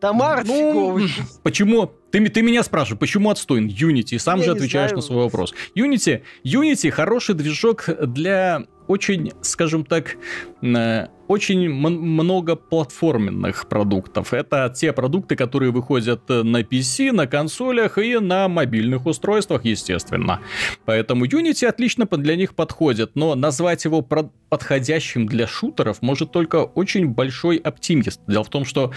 [0.00, 1.00] Тамар ну,
[1.42, 1.90] Почему?
[2.10, 4.18] Ты, ты меня спрашиваешь, почему отстойный Unity?
[4.18, 4.96] Сам Я же отвечаешь знаю.
[4.96, 5.54] на свой вопрос.
[5.76, 10.16] Unity, Unity хороший движок для очень, скажем так,
[10.62, 14.32] э, очень много платформенных продуктов.
[14.32, 20.40] Это те продукты, которые выходят э, на PC, на консолях и на мобильных устройствах, естественно.
[20.84, 27.08] Поэтому Unity отлично для них подходит, но назвать его подходящим для шутеров может только очень
[27.08, 28.20] большой оптимист.
[28.28, 28.92] Дело в том, что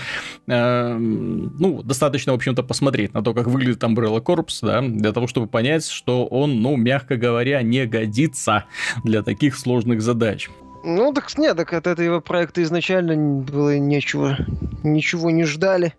[0.47, 5.27] э, ну, достаточно, в общем-то, посмотреть на то, как выглядит Umbrella Corps, да, для того,
[5.27, 8.65] чтобы понять, что он, ну, мягко говоря, не годится
[9.03, 10.49] для таких сложных задач.
[10.83, 14.37] Ну, так нет, так от этого проекта изначально было нечего,
[14.83, 15.93] ничего не ждали.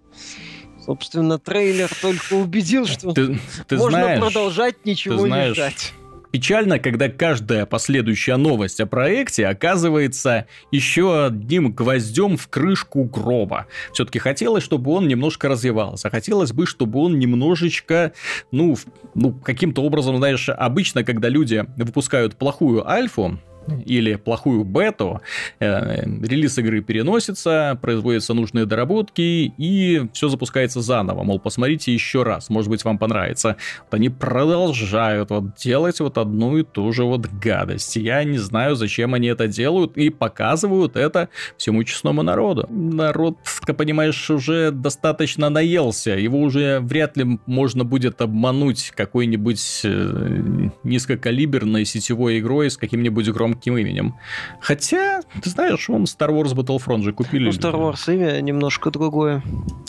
[0.84, 5.92] Собственно, трейлер только убедил, что ты, ты можно знаешь, продолжать ничего знаешь, не ждать.
[6.30, 13.66] Печально, когда каждая последующая новость о проекте оказывается еще одним гвоздем в крышку гроба.
[13.92, 16.10] Все-таки хотелось, чтобы он немножко развивался.
[16.10, 18.12] Хотелось бы, чтобы он немножечко,
[18.50, 18.76] ну,
[19.14, 23.38] ну каким-то образом, знаешь, обычно, когда люди выпускают плохую альфу,
[23.84, 25.20] или плохую бету,
[25.60, 31.22] э, релиз игры переносится, производятся нужные доработки, и все запускается заново.
[31.22, 33.56] Мол, посмотрите еще раз, может быть, вам понравится.
[33.84, 37.96] Вот они продолжают вот делать вот одну и ту же вот гадость.
[37.96, 42.66] Я не знаю, зачем они это делают, и показывают это всему честному народу.
[42.68, 50.68] Народ, как понимаешь, уже достаточно наелся, его уже вряд ли можно будет обмануть какой-нибудь э,
[50.84, 54.14] низкокалиберной сетевой игрой с каким-нибудь громким громким именем.
[54.60, 57.46] Хотя, ты знаешь, он Star Wars Battlefront же купили.
[57.46, 59.42] Ну, Star Wars имя немножко другое.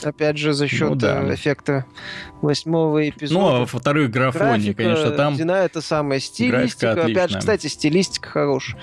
[0.03, 1.23] Опять же, за счет ну, да.
[1.23, 1.85] Э, эффекта
[2.41, 3.39] восьмого эпизода.
[3.39, 5.35] Ну, а во-вторых, графоне, конечно, там...
[5.35, 7.03] Дина это самая стилистика.
[7.03, 8.79] Опять же, кстати, стилистика хорошая.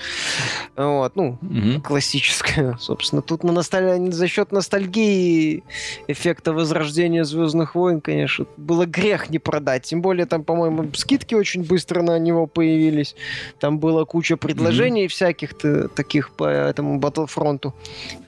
[0.75, 1.81] Вот, ну, угу.
[1.83, 3.21] классическая, собственно.
[3.21, 4.11] Тут на носталь...
[4.11, 5.63] за счет ностальгии
[6.07, 9.83] эффекта возрождения Звездных войн, конечно, было грех не продать.
[9.83, 13.15] Тем более, там, по-моему, скидки очень быстро на него появились.
[13.59, 15.53] Там была куча предложений приложений всяких
[15.95, 17.73] таких по этому Battlefront.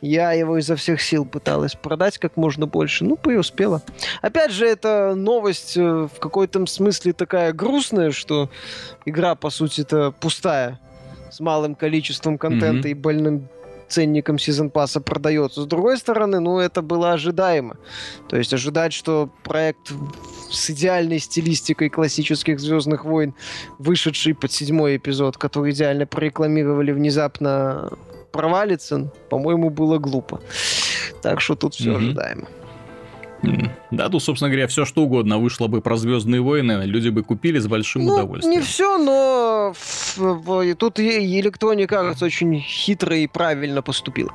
[0.01, 3.05] Я его изо всех сил пыталась продать как можно больше.
[3.05, 3.81] Ну, преуспела.
[4.21, 8.49] Опять же, это новость э, в какой-то смысле такая грустная, что
[9.05, 10.79] игра, по сути, это пустая
[11.31, 12.91] с малым количеством контента mm-hmm.
[12.91, 13.47] и больным
[13.89, 15.61] ценником сезон пасса продается.
[15.61, 17.77] С другой стороны, ну, это было ожидаемо.
[18.27, 19.91] То есть ожидать, что проект
[20.51, 23.33] с идеальной стилистикой классических Звездных войн,
[23.77, 27.91] вышедший под седьмой эпизод, который идеально прорекламировали, внезапно
[28.31, 30.41] провалится, по-моему, было глупо.
[31.21, 31.97] Так что тут все mm-hmm.
[31.97, 32.47] ожидаемо.
[33.91, 37.59] Да, тут, собственно говоря, все что угодно вышло бы про Звездные войны, люди бы купили
[37.59, 38.59] с большим ну, удовольствием.
[38.59, 39.73] Не все, но
[40.77, 44.33] тут Electronic Arts очень хитро и правильно поступила.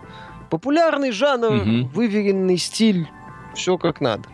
[0.50, 1.90] Популярный жанр, угу.
[1.94, 3.08] выверенный стиль,
[3.54, 4.28] все как надо.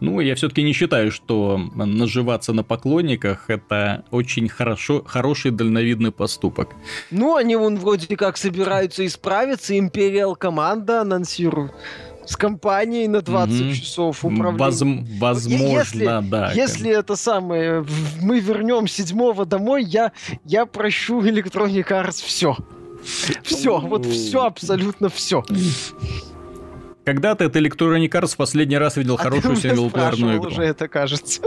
[0.00, 6.70] Ну, я все-таки не считаю, что наживаться на поклонниках это очень хорошо, хороший дальновидный поступок.
[7.10, 11.72] Ну, они вон вроде как собираются исправиться, Империал команда анонсирует
[12.28, 13.72] с компанией на 20 mm-hmm.
[13.72, 14.58] часов управления.
[14.58, 14.82] Воз,
[15.18, 16.52] возможно, если, да.
[16.52, 17.86] Если это самое,
[18.20, 20.12] мы вернем седьмого домой, я,
[20.44, 22.56] я прощу Electronic Arts все.
[23.42, 25.42] Все, вот все, абсолютно все.
[27.08, 30.50] Когда ты от Electronic Arts в последний раз видел а хорошую синглплеерную игру?
[30.50, 31.40] уже это кажется.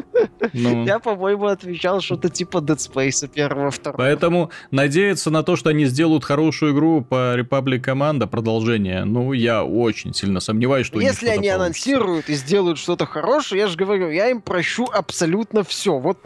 [0.53, 0.85] Ну.
[0.87, 3.97] Я, по-моему, отвечал что-то типа Dead Space первого, второго.
[3.99, 9.63] Поэтому надеяться на то, что они сделают хорошую игру по Republic Command, продолжение, ну, я
[9.63, 11.55] очень сильно сомневаюсь, что Если они получится.
[11.55, 15.99] анонсируют и сделают что-то хорошее, я же говорю, я им прощу абсолютно все.
[15.99, 16.17] Вот,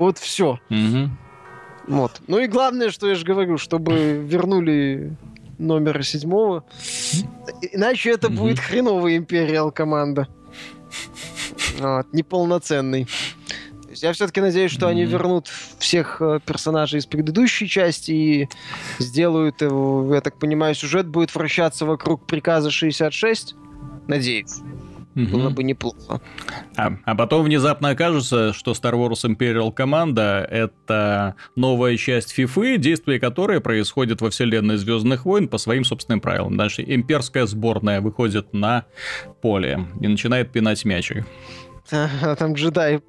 [0.00, 0.58] вот все.
[0.70, 1.08] Угу.
[1.86, 2.20] Вот.
[2.26, 5.16] Ну и главное, что я же говорю, чтобы вернули
[5.62, 6.64] номера седьмого.
[7.72, 8.36] Иначе это угу.
[8.36, 10.28] будет хреновая Империал команда.
[11.78, 13.06] Вот, неполноценный.
[13.94, 14.90] Я все-таки надеюсь, что mm-hmm.
[14.90, 15.48] они вернут
[15.78, 18.48] всех э, персонажей из предыдущей части и
[18.98, 23.54] сделают, я так понимаю, сюжет будет вращаться вокруг приказа 66.
[24.08, 24.56] Надеюсь.
[25.14, 25.26] Угу.
[25.26, 26.20] Было бы неплохо.
[26.76, 33.20] А, а потом внезапно окажется, что Star Wars Imperial Команда это новая часть FIFA, действие
[33.20, 36.56] которой происходит во вселенной Звездных войн по своим собственным правилам.
[36.56, 38.86] Дальше имперская сборная выходит на
[39.42, 41.26] поле и начинает пинать мячик.
[41.90, 43.02] А там джедаи.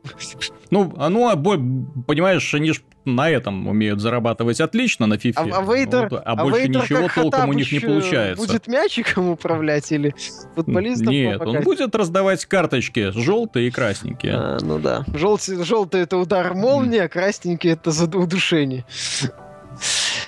[0.71, 5.39] Ну, а ну, а, понимаешь, они же на этом умеют зарабатывать отлично на фифе.
[5.39, 8.45] А, а Вейдер, вот, а, а больше Вейдер ничего толком у них не получается.
[8.45, 10.15] Будет мячиком управлять или
[10.55, 11.09] футболистом?
[11.09, 14.33] Нет, он будет раздавать карточки желтые и красненькие.
[14.35, 15.03] А, ну да.
[15.13, 18.85] Желтый, желтый это удар молнии, а красненький это удушение.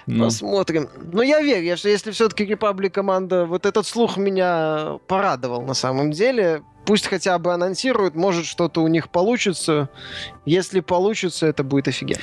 [0.08, 0.26] Ну.
[0.26, 0.90] Посмотрим.
[1.12, 6.12] Но я верю, что если все-таки Republic команда, вот этот слух меня порадовал на самом
[6.12, 6.62] деле.
[6.86, 9.90] Пусть хотя бы анонсируют, может что-то у них получится.
[10.46, 12.22] Если получится, это будет офигенно.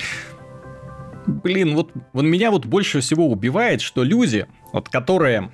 [1.25, 5.51] Блин, вот, вот меня вот больше всего убивает, что люди, вот которые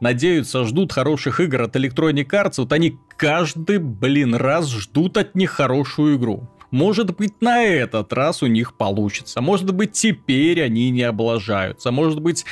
[0.00, 5.50] надеются, ждут хороших игр от Electronic Arts, вот они каждый, блин, раз ждут от них
[5.50, 6.48] хорошую игру.
[6.70, 9.40] Может быть, на этот раз у них получится.
[9.40, 11.92] Может быть, теперь они не облажаются.
[11.92, 12.44] Может быть,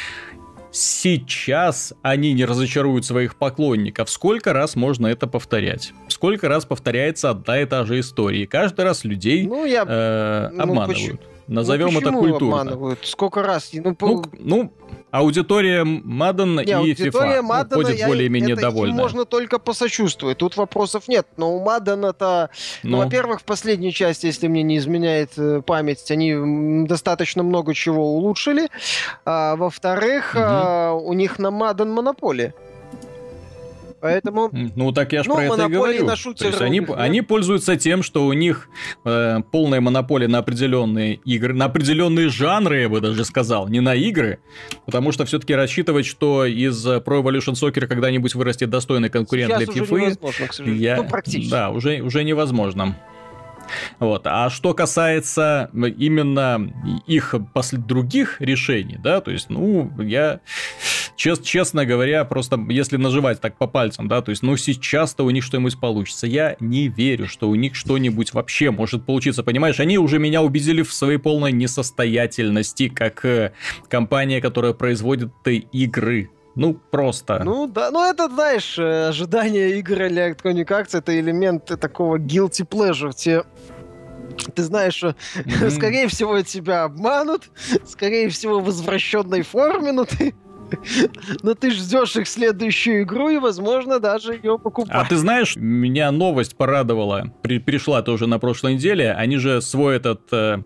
[0.72, 4.10] сейчас они не разочаруют своих поклонников.
[4.10, 5.92] Сколько раз можно это повторять?
[6.08, 8.42] Сколько раз повторяется одна и та же история?
[8.42, 9.84] И каждый раз людей ну, я...
[9.86, 11.20] э, обманывают.
[11.46, 12.60] Ну, Назовем ну, это культурно.
[12.60, 13.00] обманывают?
[13.02, 13.70] Сколько раз?
[13.72, 14.06] Ну, по...
[14.06, 14.72] ну, ну
[15.12, 18.94] аудитория Мадден и аудитория FIFA Madden, ходит более-менее довольна.
[18.94, 20.38] можно только посочувствовать.
[20.38, 21.26] Тут вопросов нет.
[21.36, 22.50] Но у Мадден это...
[22.82, 27.74] Ну, ну, во-первых, в последней части, если мне не изменяет э, память, они достаточно много
[27.74, 28.68] чего улучшили.
[29.24, 30.42] А, во-вторых, угу.
[30.42, 32.54] а, у них на Мадден монополия.
[34.02, 34.50] Поэтому...
[34.52, 36.04] Ну, так я же ну, про это и говорю.
[36.04, 36.94] На шутер, То есть они, да?
[36.94, 38.68] они пользуются тем, что у них
[39.04, 43.94] э, полная монополия на определенные игры, на определенные жанры, я бы даже сказал, не на
[43.94, 44.40] игры.
[44.86, 49.82] Потому что все-таки рассчитывать, что из Pro Evolution Soccer когда-нибудь вырастет достойный конкурент Сейчас для
[49.82, 50.74] FIFA...
[50.74, 50.96] Я...
[50.96, 51.48] Ну, практически.
[51.48, 52.96] Да, уже, уже невозможно.
[54.00, 54.22] Вот.
[54.26, 56.72] А что касается именно
[57.06, 60.40] их после других решений, да, то есть, ну, я
[61.16, 65.30] чест, честно говоря, просто если наживать так по пальцам, да, то есть, ну, сейчас-то у
[65.30, 66.26] них что-нибудь получится.
[66.26, 69.80] Я не верю, что у них что-нибудь вообще может получиться, понимаешь?
[69.80, 73.52] Они уже меня убедили в своей полной несостоятельности, как э,
[73.88, 75.30] компания, которая производит
[75.72, 76.30] игры.
[76.54, 77.42] Ну, просто.
[77.44, 83.12] Ну, да, ну это, знаешь, э, ожидание игры Electronic Arts это элемент такого guilty pleasure.
[83.14, 83.44] Те
[84.54, 85.70] ты знаешь, что, mm-hmm.
[85.70, 87.50] скорее всего, тебя обманут,
[87.86, 90.34] скорее всего, в возвращенной форме, но ты
[91.42, 94.94] но ты ждешь их следующую игру и, возможно, даже ее покупать.
[94.94, 97.32] А ты знаешь, меня новость порадовала.
[97.42, 99.12] При, пришла тоже на прошлой неделе.
[99.12, 100.62] Они же свой этот э,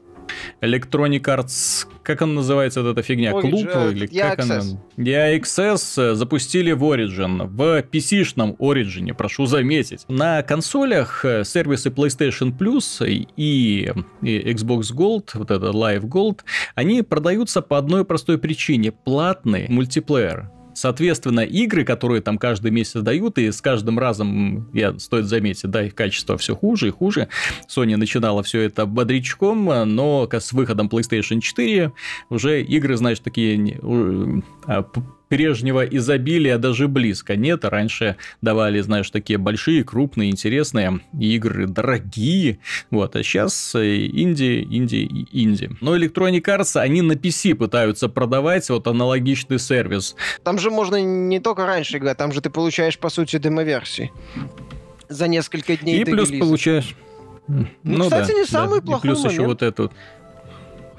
[0.60, 3.32] Electronic Arts, как он называется, вот эта фигня?
[3.32, 3.68] Origin, Клуб?
[3.74, 4.60] Э, или как она?
[4.96, 10.04] EXS запустили в Origin, в PC-шном Origin, прошу заметить.
[10.08, 13.90] На консолях э, сервисы PlayStation Plus и, и
[14.22, 16.40] Xbox Gold, вот это Live Gold,
[16.74, 18.92] они продаются по одной простой причине.
[18.92, 20.50] Платный мультиплеер.
[20.76, 25.82] Соответственно, игры, которые там каждый месяц дают, и с каждым разом, я стоит заметить, да,
[25.82, 27.28] их качество все хуже и хуже.
[27.66, 31.92] Sony начинала все это бодрячком, но с выходом PlayStation 4
[32.28, 33.80] уже игры, знаешь, такие
[34.66, 34.84] а,
[35.28, 37.64] прежнего изобилия даже близко нет.
[37.64, 42.58] Раньше давали, знаешь, такие большие, крупные, интересные игры, дорогие.
[42.90, 45.70] Вот, а сейчас э, инди, инди и инди.
[45.80, 50.16] Но Electronic Arts, они на PC пытаются продавать вот аналогичный сервис.
[50.42, 54.12] Там же можно не только раньше играть, там же ты получаешь, по сути, демо-версии
[55.08, 56.44] за несколько дней И плюс релиза.
[56.44, 56.96] получаешь
[57.48, 58.86] ну, ну кстати, да, не самый да.
[58.86, 59.32] плохой и плюс момент.
[59.32, 59.92] еще вот эту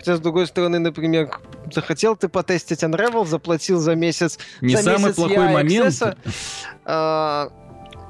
[0.08, 1.38] Хотя, с другой стороны, например,
[1.70, 4.40] захотел ты потестить Unravel, заплатил за месяц.
[4.62, 5.88] Не за самый месяц плохой момент.
[5.88, 6.18] Access,
[6.86, 7.50] а,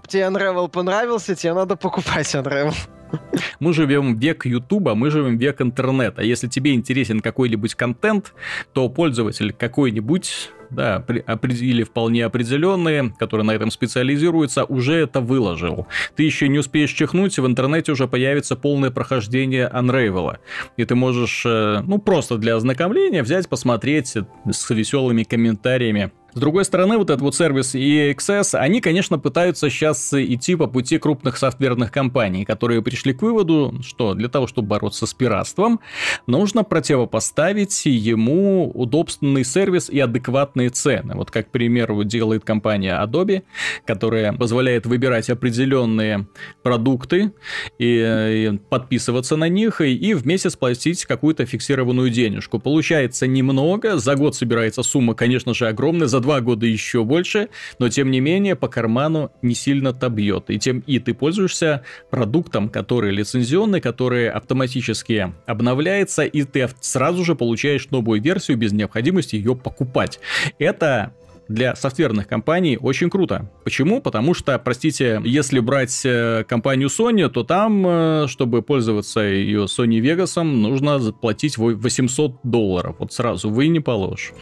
[0.08, 2.76] тебе Unravel понравился, тебе надо покупать Unravel.
[3.60, 6.22] Мы живем век Ютуба, мы живем век интернета.
[6.22, 8.34] Если тебе интересен какой-нибудь контент,
[8.74, 15.88] то пользователь какой-нибудь да, или вполне определенные, которые на этом специализируются, уже это выложил.
[16.16, 20.38] Ты еще не успеешь чихнуть, в интернете уже появится полное прохождение Unravel.
[20.76, 24.16] И ты можешь, э, ну, просто для ознакомления взять, посмотреть
[24.50, 30.14] с веселыми комментариями с другой стороны, вот этот вот сервис EXS, они, конечно, пытаются сейчас
[30.14, 35.08] идти по пути крупных софтверных компаний, которые пришли к выводу, что для того, чтобы бороться
[35.08, 35.80] с пиратством,
[36.28, 41.16] нужно противопоставить ему удобственный сервис и адекватные цены.
[41.16, 43.42] Вот как, к примеру, делает компания Adobe,
[43.88, 46.28] которая позволяет выбирать определенные
[46.62, 47.32] продукты
[47.80, 52.60] и, и подписываться на них, и, и в месяц платить какую-то фиксированную денежку.
[52.60, 57.48] Получается немного, за год собирается сумма, конечно же, огромная, за два года еще больше,
[57.80, 60.50] но тем не менее по карману не сильно-то бьет.
[60.50, 67.36] И, тем, и ты пользуешься продуктом, который лицензионный, который автоматически обновляется, и ты сразу же
[67.36, 70.20] получаешь новую версию без необходимости ее покупать.
[70.60, 71.14] Это
[71.50, 73.52] для софтверных компаний очень круто.
[73.64, 74.02] Почему?
[74.02, 80.00] Потому что, простите, если брать э, компанию Sony, то там, э, чтобы пользоваться ее Sony
[80.00, 82.96] Vegas, нужно заплатить 800 долларов.
[83.00, 84.34] Вот сразу вы не положишь.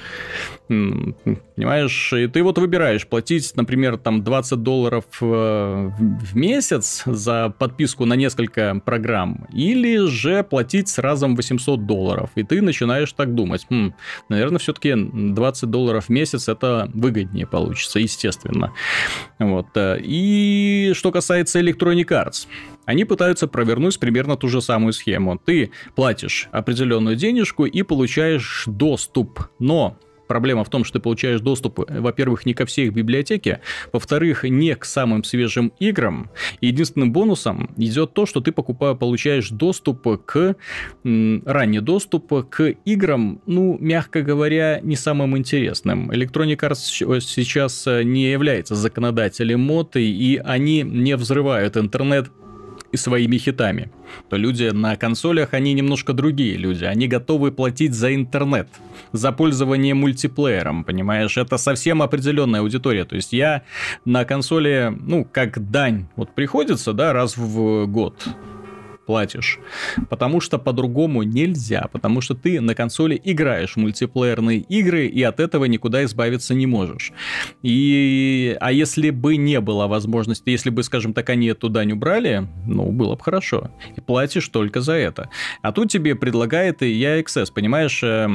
[0.67, 2.13] Понимаешь?
[2.13, 5.25] И ты вот выбираешь платить, например, там 20 долларов э,
[5.99, 12.29] в месяц за подписку на несколько программ, или же платить сразу 800 долларов.
[12.35, 13.65] И ты начинаешь так думать.
[13.69, 13.93] Хм,
[14.29, 18.73] наверное, все-таки 20 долларов в месяц это выгоднее получится, естественно.
[19.39, 19.67] Вот.
[19.75, 22.47] Э, и что касается Electronic Arts,
[22.85, 25.37] они пытаются провернуть примерно ту же самую схему.
[25.37, 29.97] Ты платишь определенную денежку и получаешь доступ, но
[30.27, 33.61] Проблема в том, что ты получаешь доступ, во-первых, не ко всей библиотеке,
[33.93, 36.29] во-вторых, не к самым свежим играм.
[36.61, 40.55] Единственным бонусом идет то, что ты покупая, получаешь доступ к
[41.03, 46.11] ранний доступ к играм, ну, мягко говоря, не самым интересным.
[46.11, 52.29] Electronic Arts сейчас не является законодателем моды, и они не взрывают интернет
[52.95, 53.91] и своими хитами.
[54.29, 56.85] То люди на консолях, они немножко другие люди.
[56.85, 58.67] Они готовы платить за интернет,
[59.11, 61.37] за пользование мультиплеером, понимаешь?
[61.37, 63.05] Это совсем определенная аудитория.
[63.05, 63.61] То есть я
[64.05, 68.15] на консоли, ну, как дань, вот приходится, да, раз в год
[69.05, 69.59] платишь.
[70.09, 75.65] Потому что по-другому нельзя, потому что ты на консоли играешь мультиплеерные игры, и от этого
[75.65, 77.11] никуда избавиться не можешь.
[77.61, 78.57] И...
[78.59, 82.91] А если бы не было возможности, если бы, скажем так, они эту дань убрали, ну,
[82.91, 83.71] было бы хорошо.
[83.95, 85.29] И платишь только за это.
[85.61, 88.27] А тут тебе предлагает и EXS, понимаешь, э,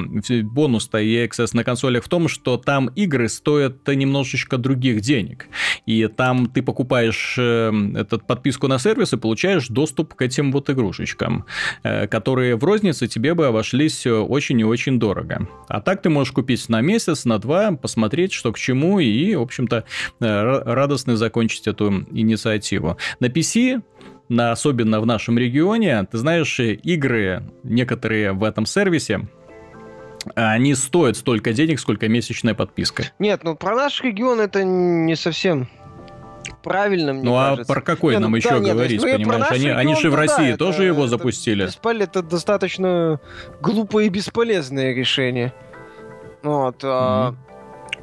[0.42, 5.48] бонус-то EXS на консолях в том, что там игры стоят немножечко других денег.
[5.86, 10.59] И там ты покупаешь э, этот подписку на сервис и получаешь доступ к этим вот
[10.60, 11.44] вот игрушечкам,
[11.82, 15.48] э, которые в рознице тебе бы обошлись э, очень и очень дорого.
[15.68, 19.42] А так ты можешь купить на месяц, на два, посмотреть, что к чему, и, в
[19.42, 19.84] общем-то,
[20.20, 22.96] э, радостно закончить эту инициативу.
[23.20, 23.82] На PC
[24.28, 29.28] на, особенно в нашем регионе, ты знаешь, игры некоторые в этом сервисе,
[30.36, 33.10] они стоят столько денег, сколько месячная подписка.
[33.18, 35.68] Нет, ну про наш регион это не совсем
[36.62, 37.72] правильно, мне ну, кажется.
[37.72, 39.50] а про какой не, нам ну, еще да, говорить, нет, понимаешь?
[39.50, 41.66] Они, они же в России да, тоже это, его запустили.
[41.66, 43.20] Это, это достаточно
[43.60, 45.52] глупое и бесполезное решение.
[46.42, 46.88] Вот, mm-hmm.
[46.90, 47.34] а,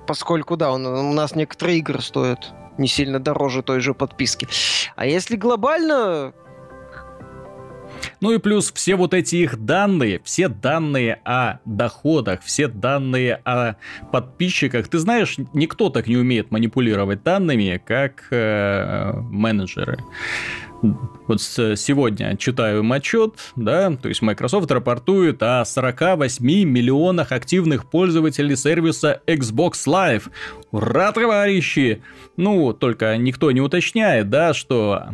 [0.08, 4.48] поскольку, да, он, у нас некоторые игры стоят не сильно дороже той же подписки.
[4.96, 6.34] А если глобально,
[8.20, 13.76] ну и плюс все вот эти их данные, все данные о доходах, все данные о
[14.12, 14.88] подписчиках.
[14.88, 20.00] Ты знаешь, никто так не умеет манипулировать данными, как э, менеджеры.
[21.28, 28.56] Вот сегодня читаю им отчет, да, то есть Microsoft рапортует о 48 миллионах активных пользователей
[28.56, 30.30] сервиса Xbox Live.
[30.72, 32.04] Ура, товарищи!
[32.38, 35.08] Ну, только никто не уточняет, да, что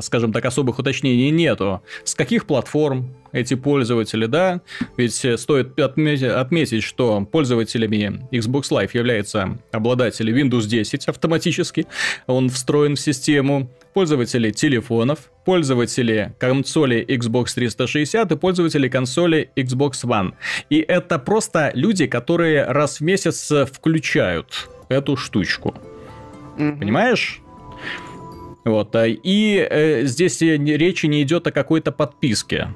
[0.00, 1.82] скажем так, особых уточнений нету.
[2.04, 4.60] С каких платформ эти пользователи, да?
[4.96, 11.86] Ведь стоит отметить, что пользователями Xbox Live являются обладатели Windows 10 автоматически.
[12.26, 13.70] Он встроен в систему.
[13.92, 20.32] Пользователи телефонов, пользователи консоли Xbox 360 и пользователи консоли Xbox One.
[20.68, 25.76] И это просто люди, которые раз в месяц включают эту штучку.
[26.58, 26.78] Mm-hmm.
[26.78, 27.40] Понимаешь?
[28.64, 32.68] Вот, а, и э, здесь речи не идет о какой-то подписке.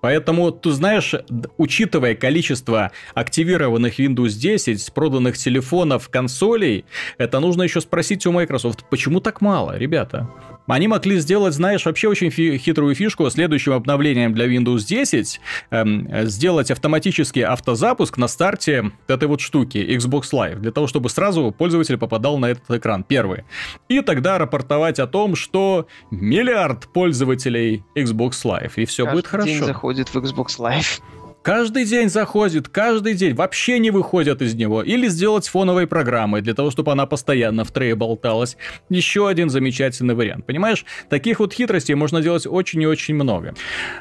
[0.00, 1.14] Поэтому, ты знаешь,
[1.56, 6.84] учитывая количество активированных Windows 10, проданных телефонов, консолей,
[7.18, 10.28] это нужно еще спросить у Microsoft, почему так мало, ребята?
[10.66, 15.40] Они могли сделать, знаешь, вообще очень фи- хитрую фишку следующим обновлением для Windows 10
[15.70, 21.52] эм, сделать автоматический автозапуск на старте этой вот штуки Xbox Live, для того, чтобы сразу
[21.56, 23.44] пользователь попадал на этот экран первый.
[23.88, 29.48] И тогда рапортовать о том, что миллиард пользователей Xbox Live, и все Каждый будет хорошо.
[29.48, 31.00] день заходит в Xbox Live.
[31.46, 34.82] Каждый день заходит, каждый день, вообще не выходят из него.
[34.82, 38.56] Или сделать фоновой программой, для того, чтобы она постоянно в трее болталась.
[38.88, 40.44] Еще один замечательный вариант.
[40.44, 43.54] Понимаешь, таких вот хитростей можно делать очень и очень много.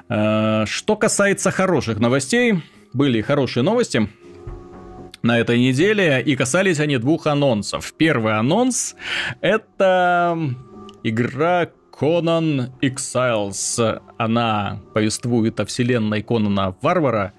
[0.09, 4.09] Э, что касается хороших новостей, были хорошие новости
[5.21, 7.93] на этой неделе, и касались они двух анонсов.
[7.95, 8.95] Первый анонс—
[9.41, 10.35] это
[11.03, 11.69] игра
[11.99, 14.01] Conan Exiles.
[14.17, 17.33] Она повествует о вселенной Конана Варвара,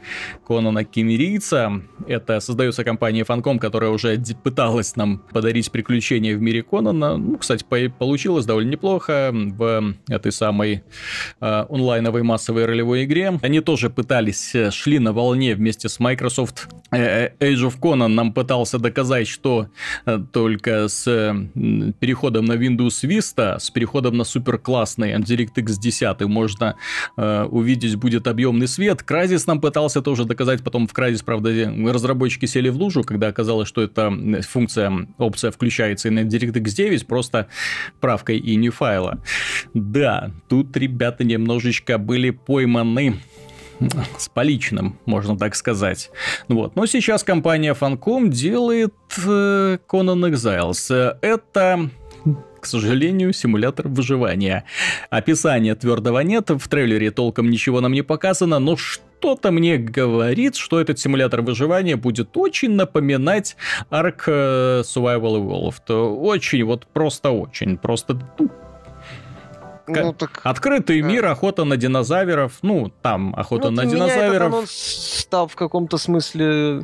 [0.47, 1.83] Конана Кемерийца.
[2.07, 7.17] Это создается компания Фанком, которая уже пыталась нам подарить приключения в мире Конана.
[7.17, 7.65] Ну, кстати,
[7.99, 10.85] получилось довольно неплохо в этой самой
[11.41, 13.39] э, онлайновой массовой ролевой игре.
[13.43, 16.69] Они тоже пытались, э, шли на волне вместе с Microsoft.
[16.91, 19.69] Э, э, Age of Conan нам пытался доказать, что
[20.33, 21.05] только с
[22.01, 26.77] переходом на Windows Vista, с переходом на супер классный DirectX 10 можно
[27.17, 29.05] э, увидеть будет объемный свет.
[29.07, 31.51] Crysis нам пытался тоже доказать, потом в Crysis, правда,
[31.93, 37.07] разработчики сели в лужу, когда оказалось, что эта функция, опция включается и на DirectX 9,
[37.09, 37.49] просто
[38.01, 39.19] правкой и не файла.
[39.75, 43.17] Да, тут ребята немножечко были пойманы
[44.17, 46.11] с поличным, можно так сказать.
[46.49, 46.77] Вот.
[46.77, 51.17] Но сейчас компания Funcom делает э, Conan Exiles.
[51.21, 51.91] Это
[52.61, 54.65] к сожалению, симулятор выживания.
[55.11, 60.81] Описания твердого нет, в трейлере толком ничего нам не показано, но что-то мне говорит, что
[60.81, 63.57] этот симулятор выживания будет очень напоминать
[63.91, 65.93] Ark э, Survival Evolved.
[65.93, 68.19] Очень, вот просто очень, просто
[69.89, 70.41] ну, ну, так...
[70.43, 71.09] Открытый да.
[71.09, 72.59] мир, охота на динозавров.
[72.63, 74.53] Ну, там охота ну, на динозавров.
[74.53, 76.83] Меня стал в каком-то смысле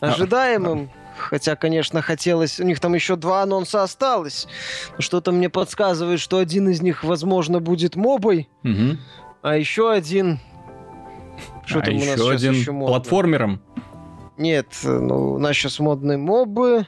[0.00, 0.90] ожидаемым.
[0.92, 2.60] А, Хотя, конечно, хотелось...
[2.60, 4.46] У них там еще два анонса осталось.
[4.98, 8.98] Что-то мне подсказывает, что один из них, возможно, будет мобой, угу.
[9.42, 10.40] а еще один...
[11.64, 13.62] Что а там еще у нас один еще платформером?
[14.36, 16.86] Нет, ну, у нас сейчас модные мобы,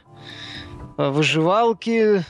[0.96, 2.24] а, выживалки,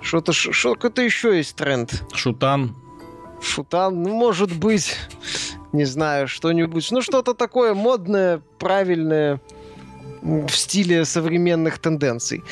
[0.00, 2.02] что-то, что-то еще есть тренд.
[2.14, 2.76] Шутан.
[3.42, 4.96] Шутан, ну, может быть,
[5.72, 6.90] не знаю, что-нибудь.
[6.90, 9.40] Ну, что-то такое модное, правильное
[10.22, 12.42] в стиле современных тенденций.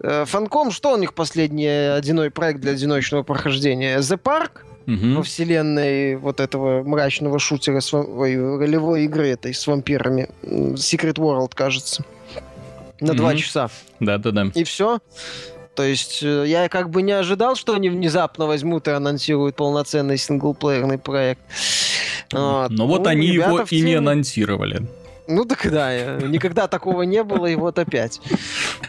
[0.00, 3.98] Фанком, э, что у них последний одиной проект для одиночного прохождения?
[3.98, 4.62] The Park?
[4.86, 5.16] угу.
[5.16, 10.28] во вселенной вот этого мрачного шутера, ой, ролевой игры этой с вампирами.
[10.42, 12.04] Secret World, кажется.
[13.00, 13.18] На угу.
[13.18, 13.70] два часа.
[14.00, 14.50] Да-да-да.
[14.54, 15.00] И все.
[15.74, 20.18] То есть э, я как бы не ожидал, что они внезапно возьмут и анонсируют полноценный
[20.18, 21.40] синглплеерный проект.
[22.32, 22.70] Вот.
[22.70, 24.86] Но ну, вот они его и не анонсировали.
[25.30, 28.20] Ну так да, никогда такого не было, и вот опять.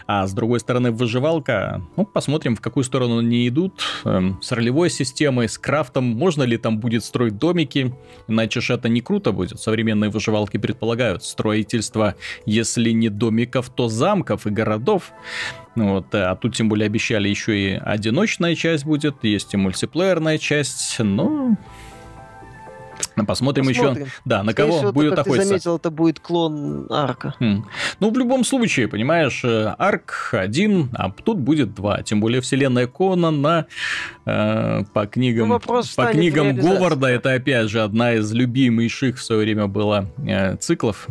[0.07, 3.83] А с другой стороны, выживалка, ну, посмотрим, в какую сторону они идут.
[4.05, 7.93] Эм, с ролевой системой, с крафтом, можно ли там будет строить домики,
[8.27, 9.59] иначе же это не круто будет.
[9.59, 12.15] Современные выживалки предполагают строительство,
[12.47, 15.11] если не домиков, то замков и городов.
[15.75, 20.97] Вот, а тут тем более обещали еще и одиночная часть будет, есть и мультиплеерная часть,
[20.99, 21.55] но
[23.28, 24.03] Посмотрим, Посмотрим.
[24.05, 25.41] еще, да, на кого всего, будет охотиться.
[25.41, 27.36] Ты заметил, это будет клон Арка.
[27.39, 27.66] Хм.
[27.99, 32.03] Ну, в любом случае, понимаешь, э, Арк один, а тут будет два.
[32.03, 33.68] Тем более вселенная Конана
[34.26, 39.41] э, по книгам, ну, по книгам Говарда, это опять же одна из любимейших в свое
[39.41, 41.07] время была э, циклов.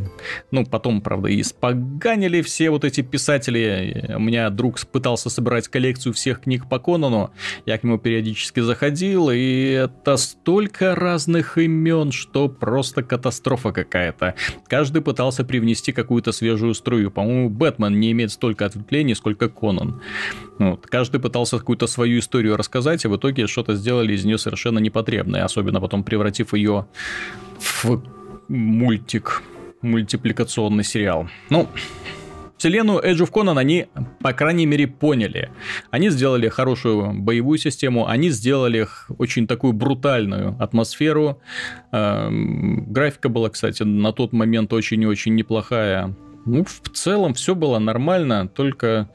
[0.50, 4.14] Ну, потом, правда, и споганили все вот эти писатели.
[4.16, 7.30] У меня друг пытался собирать коллекцию всех книг по Конану.
[7.66, 14.34] Я к нему периодически заходил, и это столько разных имен времен, что просто катастрофа какая-то.
[14.68, 17.10] Каждый пытался привнести какую-то свежую струю.
[17.10, 20.00] По-моему, Бэтмен не имеет столько ответвлений, сколько Конан.
[20.58, 20.86] Вот.
[20.86, 25.44] Каждый пытался какую-то свою историю рассказать, и в итоге что-то сделали из нее совершенно непотребное,
[25.44, 26.86] особенно потом превратив ее
[27.58, 28.02] в
[28.48, 29.42] мультик,
[29.82, 31.28] мультипликационный сериал.
[31.50, 31.68] Ну,
[32.60, 33.86] Вселенную Age of Conan они,
[34.20, 35.50] по крайней мере, поняли.
[35.90, 38.86] Они сделали хорошую боевую систему, они сделали
[39.16, 41.40] очень такую брутальную атмосферу.
[41.90, 46.14] Эм, графика была, кстати, на тот момент очень и очень неплохая.
[46.44, 49.08] Ну, в целом все было нормально, только,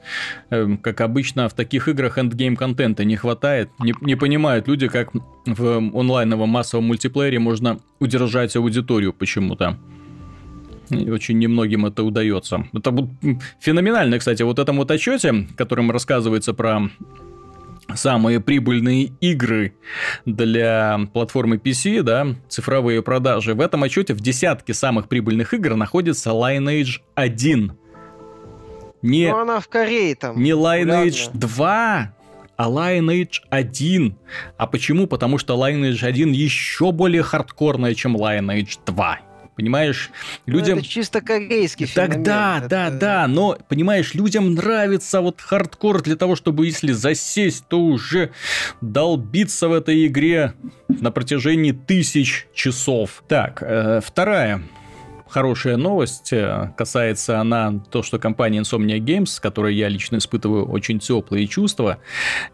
[0.50, 3.70] э, как обычно, в таких играх эндгейм контента не хватает.
[3.78, 5.10] Не, не понимают люди, как
[5.46, 9.78] в онлайновом массовом мультиплеере можно удержать аудиторию почему-то.
[10.90, 12.66] И очень немногим это удается.
[12.72, 13.08] Это
[13.60, 16.90] феноменально, кстати, вот этом вот отчете, которым рассказывается про
[17.94, 19.74] самые прибыльные игры
[20.24, 23.54] для платформы PC, да, цифровые продажи.
[23.54, 27.72] В этом отчете в десятке самых прибыльных игр находится Lineage 1.
[29.02, 30.42] Не, Но она в Корее там.
[30.42, 32.14] Не Lineage 2,
[32.56, 34.16] а Lineage 1.
[34.56, 35.06] А почему?
[35.06, 39.20] Потому что Lineage 1 еще более хардкорная, чем Lineage 2.
[39.56, 40.10] Понимаешь,
[40.44, 40.76] ну, людям...
[40.76, 42.22] Ну, это чисто корейский феномен.
[42.22, 42.68] Да, это...
[42.68, 48.32] да, да, но, понимаешь, людям нравится вот хардкор для того, чтобы если засесть, то уже
[48.82, 50.52] долбиться в этой игре
[50.88, 53.24] на протяжении тысяч часов.
[53.28, 54.62] Так, э, вторая
[55.28, 56.32] хорошая новость.
[56.32, 61.46] Э, касается она то, что компания Insomnia Games, с которой я лично испытываю очень теплые
[61.46, 61.98] чувства,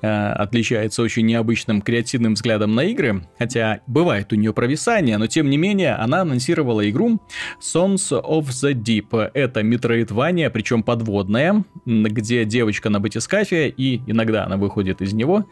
[0.01, 5.51] э, отличается очень необычным креативным взглядом на игры, хотя бывает у нее провисание, но тем
[5.51, 7.21] не менее она анонсировала игру
[7.61, 9.31] Sons of the Deep.
[9.35, 15.47] Это метроидвания, причем подводная, где девочка на батискафе, и иногда она выходит из него,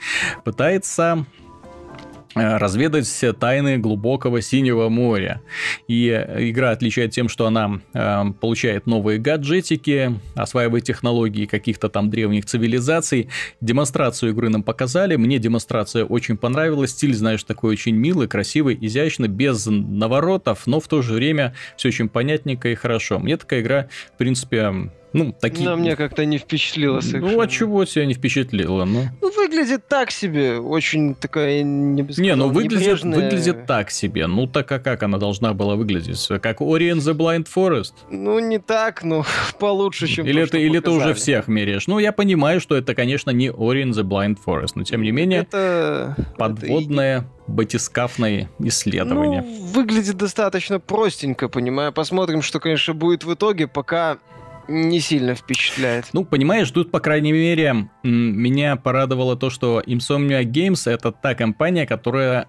[0.45, 1.27] пытается
[2.35, 5.41] разведать все тайны глубокого синего моря.
[5.89, 12.47] И игра отличает тем, что она э, получает новые гаджетики, осваивает технологии каких-то там древних
[12.47, 13.29] цивилизаций.
[13.61, 15.17] Демонстрацию игры нам показали.
[15.17, 16.91] Мне демонстрация очень понравилась.
[16.91, 21.89] Стиль, знаешь, такой очень милый, красивый, изящный, без наворотов, но в то же время все
[21.89, 23.19] очень понятненько и хорошо.
[23.19, 25.69] Мне такая игра, в принципе, ну, такие...
[25.69, 27.33] Но мне как-то не впечатлило совершенно.
[27.33, 28.85] Ну, а чего тебя не впечатлило?
[28.85, 30.59] Ну, ну выглядит так себе.
[30.59, 33.19] Очень такая, не Не, ну выглядит, небрежная...
[33.19, 34.27] выглядит так себе.
[34.27, 36.29] Ну, так а как она должна была выглядеть?
[36.41, 37.93] Как Ori and the Blind Forest?
[38.11, 39.25] Ну, не так, но
[39.59, 41.87] получше, чем Или, то, ты, или ты уже всех меряешь?
[41.87, 45.11] Ну, я понимаю, что это, конечно, не Ori and the Blind Forest, но тем не
[45.11, 46.17] менее, это...
[46.37, 47.19] подводное...
[47.19, 49.43] Это батискафное исследование.
[49.43, 51.93] Ну, выглядит достаточно простенько, понимаю.
[51.93, 54.19] Посмотрим, что, конечно, будет в итоге, пока
[54.71, 56.07] не сильно впечатляет.
[56.13, 61.87] Ну, понимаешь, тут, по крайней мере, меня порадовало то, что Insomnia Games— это та компания,
[61.87, 62.47] которая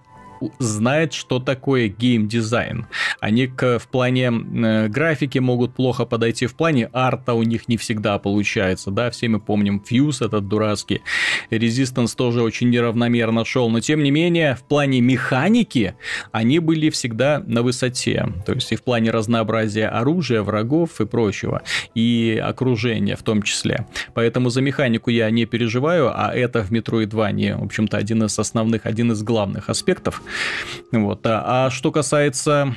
[0.58, 2.86] знает, что такое геймдизайн.
[3.20, 7.76] Они к, в плане э, графики могут плохо подойти, в плане арта у них не
[7.76, 11.02] всегда получается, да, все мы помним Fuse этот дурацкий,
[11.50, 15.94] Resistance тоже очень неравномерно шел, но тем не менее, в плане механики
[16.32, 21.62] они были всегда на высоте, то есть и в плане разнообразия оружия, врагов и прочего,
[21.94, 23.86] и окружения в том числе.
[24.14, 28.86] Поэтому за механику я не переживаю, а это в Metroidvania, в общем-то, один из основных,
[28.86, 30.22] один из главных аспектов.
[30.92, 31.26] Вот.
[31.26, 32.74] А, а что касается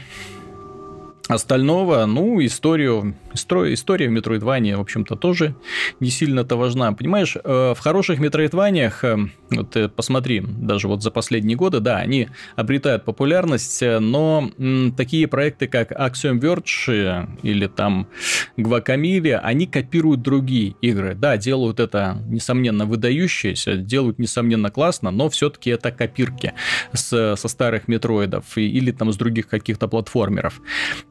[1.28, 5.56] остального, ну, историю История, история в Метроидване, в общем-то, тоже
[6.00, 6.94] не сильно-то важна.
[6.94, 9.18] Понимаешь, э, в хороших Метроидваниях, э,
[9.50, 14.50] вот посмотри, даже вот за последние годы, да, они обретают популярность, э, но
[14.96, 18.08] такие проекты, как Axiom Verge или там
[18.56, 21.14] Guacamole, они копируют другие игры.
[21.14, 26.54] Да, делают это, несомненно, выдающиеся, делают, несомненно, классно, но все-таки это копирки
[26.94, 30.62] с, со старых метроидов или там с других каких-то платформеров.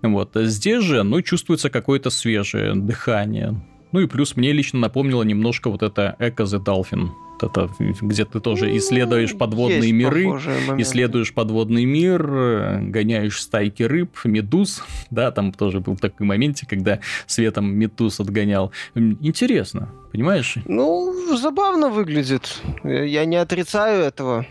[0.00, 0.30] Вот.
[0.34, 3.60] Здесь же, ну, чувствуется какой-то свежее дыхание.
[3.92, 7.10] Ну и плюс мне лично напомнило немножко вот это Echo the Dolphin.
[7.40, 7.68] Это
[8.00, 10.24] где ты тоже исследуешь подводные миры,
[10.78, 17.74] исследуешь подводный мир, гоняешь стайки рыб, медуз, да, там тоже был такой момент, когда светом
[17.74, 18.72] медуз отгонял.
[18.94, 20.56] Интересно, понимаешь?
[20.64, 22.60] Ну, забавно выглядит.
[22.82, 24.46] Я не отрицаю этого.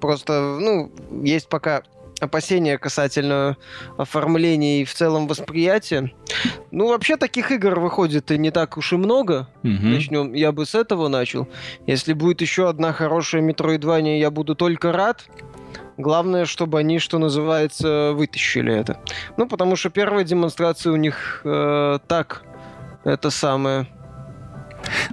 [0.00, 0.90] Просто, ну,
[1.22, 1.82] есть пока
[2.20, 3.56] опасения касательно
[3.96, 6.12] оформления и в целом восприятия.
[6.70, 9.48] Ну, вообще таких игр выходит и не так уж и много.
[9.62, 9.70] Угу.
[9.70, 11.48] Начнем, я бы с этого начал.
[11.86, 15.26] Если будет еще одна хорошая Metroidvania, я буду только рад.
[15.96, 19.00] Главное, чтобы они, что называется, вытащили это.
[19.36, 22.44] Ну, потому что первая демонстрация у них э, так,
[23.04, 23.88] это самое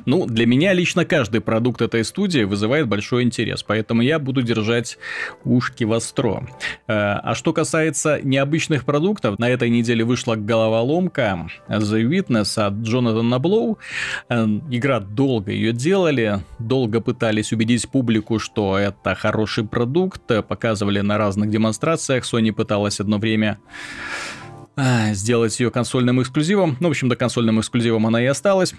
[0.05, 4.97] ну, для меня лично каждый продукт этой студии вызывает большой интерес, поэтому я буду держать
[5.43, 6.47] ушки востро.
[6.87, 13.39] Э, а что касается необычных продуктов, на этой неделе вышла головоломка The Witness от Джонатана
[13.39, 13.79] Блоу.
[14.29, 21.17] Э, игра долго ее делали, долго пытались убедить публику, что это хороший продукт, показывали на
[21.17, 22.23] разных демонстрациях.
[22.23, 23.59] Sony пыталась одно время
[24.75, 26.77] э, сделать ее консольным эксклюзивом.
[26.79, 28.73] Ну, в общем-то, консольным эксклюзивом она и осталась.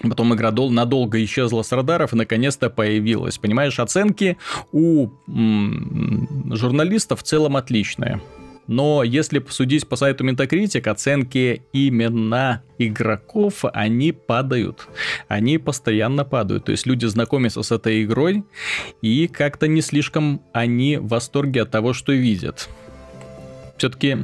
[0.00, 3.38] Потом игра дол надолго исчезла с радаров и наконец-то появилась.
[3.38, 4.36] Понимаешь, оценки
[4.72, 8.20] у журналистов в целом отличные.
[8.68, 14.88] Но если посудить по сайту Metacritic, оценки именно игроков, они падают.
[15.28, 16.66] Они постоянно падают.
[16.66, 18.44] То есть люди знакомятся с этой игрой,
[19.02, 22.68] и как-то не слишком они в восторге от того, что видят.
[23.78, 24.18] Все-таки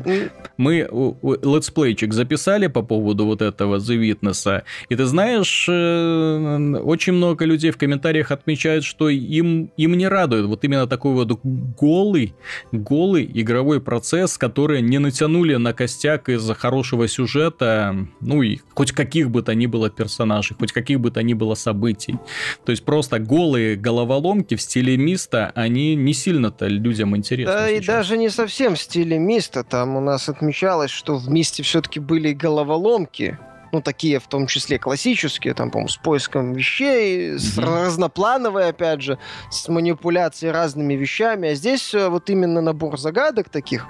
[0.58, 0.88] Мы
[1.22, 7.70] летсплейчик записали по поводу вот этого The Witness, и ты знаешь, э, очень много людей
[7.70, 12.34] в комментариях отмечают, что им, им не радует вот именно такой вот голый,
[12.72, 19.30] голый игровой процесс, который не натянули на костяк из-за хорошего сюжета, ну и хоть каких
[19.30, 22.16] бы то ни было персонажей, хоть каких бы то ни было событий.
[22.64, 27.52] То есть просто голые головоломки в стиле Myst а, они не сильно-то людям интересны.
[27.52, 27.82] Да сейчас.
[27.82, 29.64] и даже не совсем в стиле Миста.
[29.64, 33.38] Там у нас отмечалось, что в Мисте все-таки были головоломки,
[33.70, 37.38] ну, такие в том числе классические, там, по-моему, с поиском вещей, mm-hmm.
[37.38, 39.18] с разноплановые, опять же,
[39.50, 41.50] с манипуляцией разными вещами.
[41.50, 43.86] А здесь э, вот именно набор загадок таких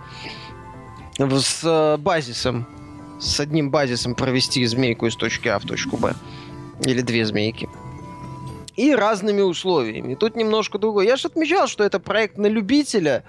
[1.16, 2.66] с э, базисом,
[3.20, 6.14] с одним базисом провести змейку из точки А в точку Б.
[6.84, 7.68] Или две змейки
[8.78, 10.14] и разными условиями.
[10.14, 11.06] Тут немножко другое.
[11.06, 13.24] Я же отмечал, что это проект на любителя,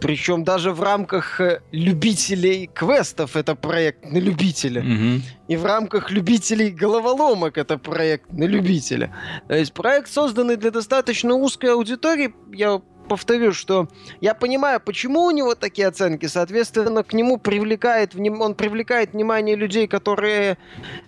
[0.00, 4.82] причем даже в рамках э, любителей квестов это проект на любителя.
[4.82, 5.22] Угу.
[5.48, 9.10] И в рамках любителей головоломок это проект на любителя.
[9.48, 13.88] То есть проект, созданный для достаточно узкой аудитории, я повторю, что
[14.20, 16.26] я понимаю, почему у него такие оценки.
[16.26, 20.58] Соответственно, к нему привлекает, он привлекает внимание людей, которые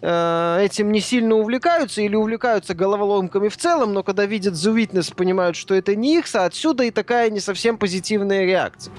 [0.00, 5.14] э, этим не сильно увлекаются или увлекаются головоломками в целом, но когда видят The Witness,
[5.14, 8.92] понимают, что это не их, а отсюда и такая не совсем позитивная реакция.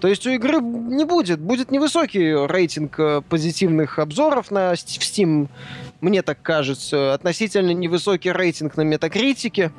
[0.00, 5.48] То есть у игры не будет, будет невысокий рейтинг э, позитивных обзоров на в Steam,
[6.04, 9.72] мне так кажется, относительно невысокий рейтинг на метакритике,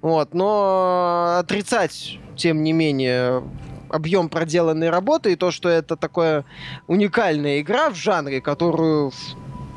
[0.00, 3.42] вот, но отрицать, тем не менее,
[3.90, 6.44] объем проделанной работы и то, что это такая
[6.86, 9.12] уникальная игра в жанре, которую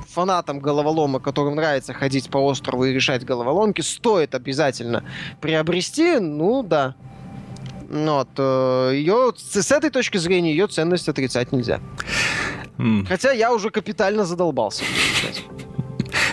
[0.08, 5.04] фанатам головолома, которым нравится ходить по острову и решать головоломки, стоит обязательно
[5.42, 6.96] приобрести, ну да.
[7.90, 11.80] Вот, э, ее, с этой точки зрения ее ценность отрицать нельзя.
[12.78, 13.08] Mm.
[13.08, 14.84] Хотя я уже капитально задолбался.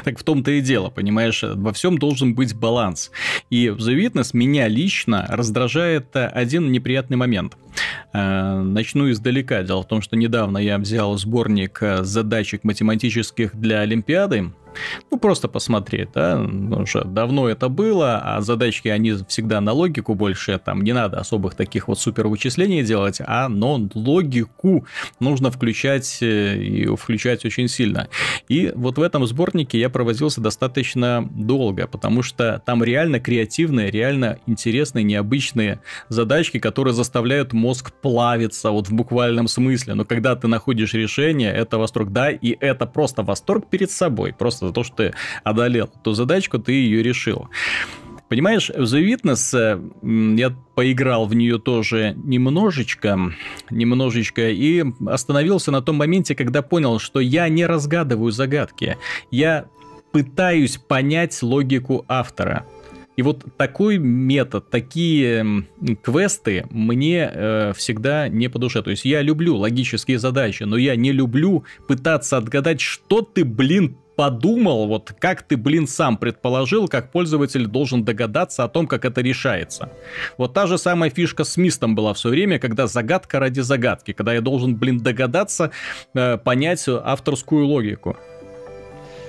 [0.05, 3.11] Так в том-то и дело, понимаешь, во всем должен быть баланс.
[3.51, 7.57] И в The Witness меня лично раздражает один неприятный момент.
[8.13, 9.63] Э, начну издалека.
[9.63, 14.53] Дело в том, что недавно я взял сборник задачек математических для Олимпиады,
[15.11, 20.61] ну, просто посмотреть, да, уже давно это было, а задачки, они всегда на логику больше,
[20.65, 24.87] там не надо особых таких вот супер вычислений делать, а но логику
[25.21, 28.09] нужно включать э, и включать очень сильно.
[28.49, 34.39] И вот в этом сборнике я провозился достаточно долго, потому что там реально креативные, реально
[34.47, 39.95] интересные, необычные задачки, которые заставляют мозг плавиться вот в буквальном смысле.
[39.95, 44.64] Но когда ты находишь решение, это восторг, да, и это просто восторг перед собой, просто
[44.69, 47.49] за то, что ты одолел ту задачку, ты ее решил.
[48.29, 53.33] Понимаешь, The Witness, э, я поиграл в нее тоже немножечко,
[53.71, 58.97] немножечко, и остановился на том моменте, когда понял, что я не разгадываю загадки.
[59.31, 59.67] Я
[60.11, 62.65] пытаюсь понять логику автора.
[63.17, 65.67] И вот такой метод, такие
[66.03, 68.83] квесты мне э, всегда не по душе.
[68.83, 73.97] То есть я люблю логические задачи, но я не люблю пытаться отгадать, что ты, блин,
[74.17, 79.21] подумал, вот как ты, блин, сам предположил, как пользователь должен догадаться о том, как это
[79.21, 79.91] решается.
[80.39, 84.35] Вот та же самая фишка с Мистом была все время, когда загадка ради загадки, когда
[84.35, 85.71] я должен, блин, догадаться,
[86.15, 88.17] э, понять авторскую логику.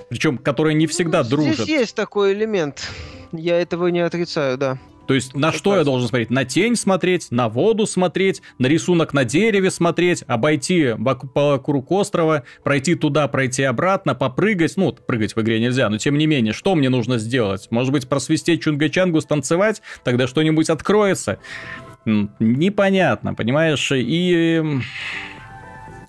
[0.10, 1.56] Причем, которая не всегда ну, дружит.
[1.56, 2.90] Здесь есть такой элемент.
[3.32, 4.78] Я этого не отрицаю, да.
[5.08, 6.30] То есть на что я должен смотреть?
[6.30, 12.96] На тень смотреть, на воду смотреть, на рисунок на дереве смотреть, обойти вокруг острова, пройти
[12.96, 14.74] туда, пройти обратно, попрыгать.
[14.78, 17.68] Ну, прыгать в игре нельзя, но тем не менее, что мне нужно сделать?
[17.72, 19.82] Может быть, просвистеть чунга-чангу, станцевать?
[20.04, 21.40] Тогда что-нибудь откроется?
[22.06, 23.92] Непонятно, понимаешь?
[23.92, 24.64] И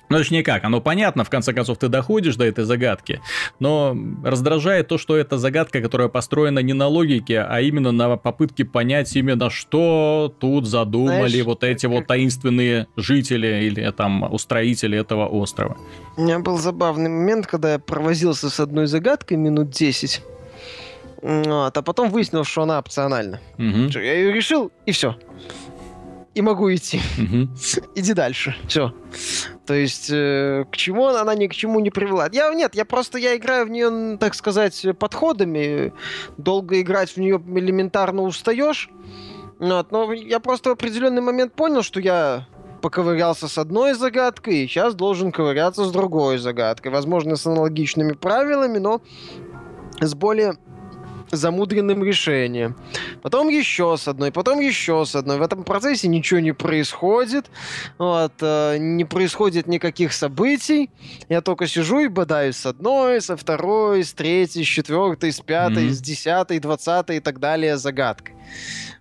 [0.09, 3.21] ну, точнее как, оно понятно, в конце концов ты доходишь до этой загадки,
[3.59, 8.65] но раздражает то, что это загадка, которая построена не на логике, а именно на попытке
[8.65, 15.27] понять именно, что тут задумали Знаешь, вот эти вот таинственные жители или там устроители этого
[15.27, 15.77] острова.
[16.17, 20.23] У меня был забавный момент, когда я провозился с одной загадкой минут 10.
[21.23, 23.41] Вот, а потом выяснил, что она опциональна.
[23.59, 23.99] Угу.
[23.99, 25.17] Я ее решил, и все
[26.37, 27.01] и могу идти.
[27.19, 27.49] Угу.
[27.95, 28.55] Иди дальше.
[28.69, 28.93] Все.
[29.65, 32.29] То есть, э, к чему она, она ни к чему не привела.
[32.31, 35.95] Я нет, я просто я играю в нее, так сказать, подходами.
[36.37, 38.91] Долго играть в нее элементарно устаешь.
[39.59, 42.47] Вот, но я просто в определенный момент понял, что я
[42.83, 46.93] поковырялся с одной загадкой, и сейчас должен ковыряться с другой загадкой.
[46.93, 49.01] Возможно, с аналогичными правилами, но
[50.03, 50.57] с более
[51.31, 52.77] замудренным решением.
[53.23, 55.39] Потом еще с одной, потом еще с одной.
[55.39, 57.47] В этом процессе ничего не происходит.
[57.99, 60.91] Вот, э, не происходит никаких событий.
[61.29, 65.87] Я только сижу и бодаюсь с одной, со второй, с третьей, с четвертой, с пятой,
[65.87, 65.93] mm-hmm.
[65.93, 68.35] с десятой, двадцатой и так далее загадкой.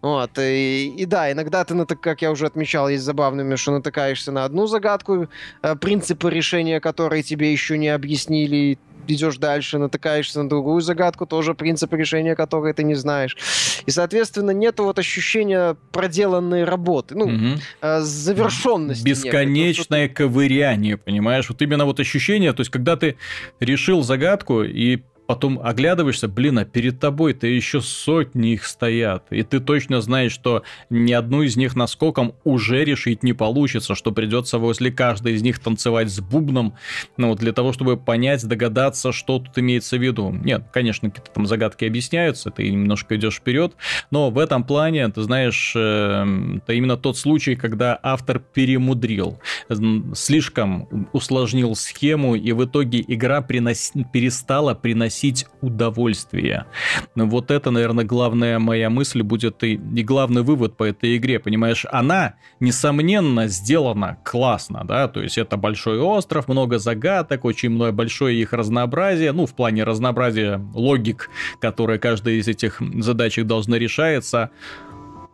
[0.01, 4.45] Вот, и, и да, иногда ты, как я уже отмечал, есть забавными, что натыкаешься на
[4.45, 5.27] одну загадку,
[5.63, 11.53] э, принципы решения которой тебе еще не объяснили, идешь дальше, натыкаешься на другую загадку, тоже
[11.53, 13.37] принцип решения которой ты не знаешь.
[13.85, 17.59] И, соответственно, нет вот ощущения проделанной работы, ну, угу.
[17.81, 19.03] завершенности.
[19.03, 20.15] Бесконечное некой.
[20.15, 21.49] ковыряние, понимаешь?
[21.49, 23.17] Вот именно вот ощущение, то есть, когда ты
[23.59, 29.59] решил загадку и потом оглядываешься, блин, а перед тобой-то еще сотни их стоят, и ты
[29.59, 34.91] точно знаешь, что ни одну из них наскоком уже решить не получится, что придется возле
[34.91, 36.75] каждой из них танцевать с бубном,
[37.17, 40.31] ну, для того, чтобы понять, догадаться, что тут имеется в виду.
[40.31, 43.73] Нет, конечно, какие-то там загадки объясняются, ты немножко идешь вперед,
[44.11, 49.39] но в этом плане, ты знаешь, э, это именно тот случай, когда автор перемудрил,
[50.13, 56.65] слишком усложнил схему, и в итоге игра перестала приносить приносить удовольствие.
[57.15, 61.85] Вот это, наверное, главная моя мысль будет и, и главный вывод по этой игре, понимаешь?
[61.91, 68.41] Она, несомненно, сделана классно, да, то есть это большой остров, много загадок, очень много большое
[68.41, 71.29] их разнообразие, ну, в плане разнообразия логик,
[71.61, 74.49] которые каждая из этих задачек должна решаться,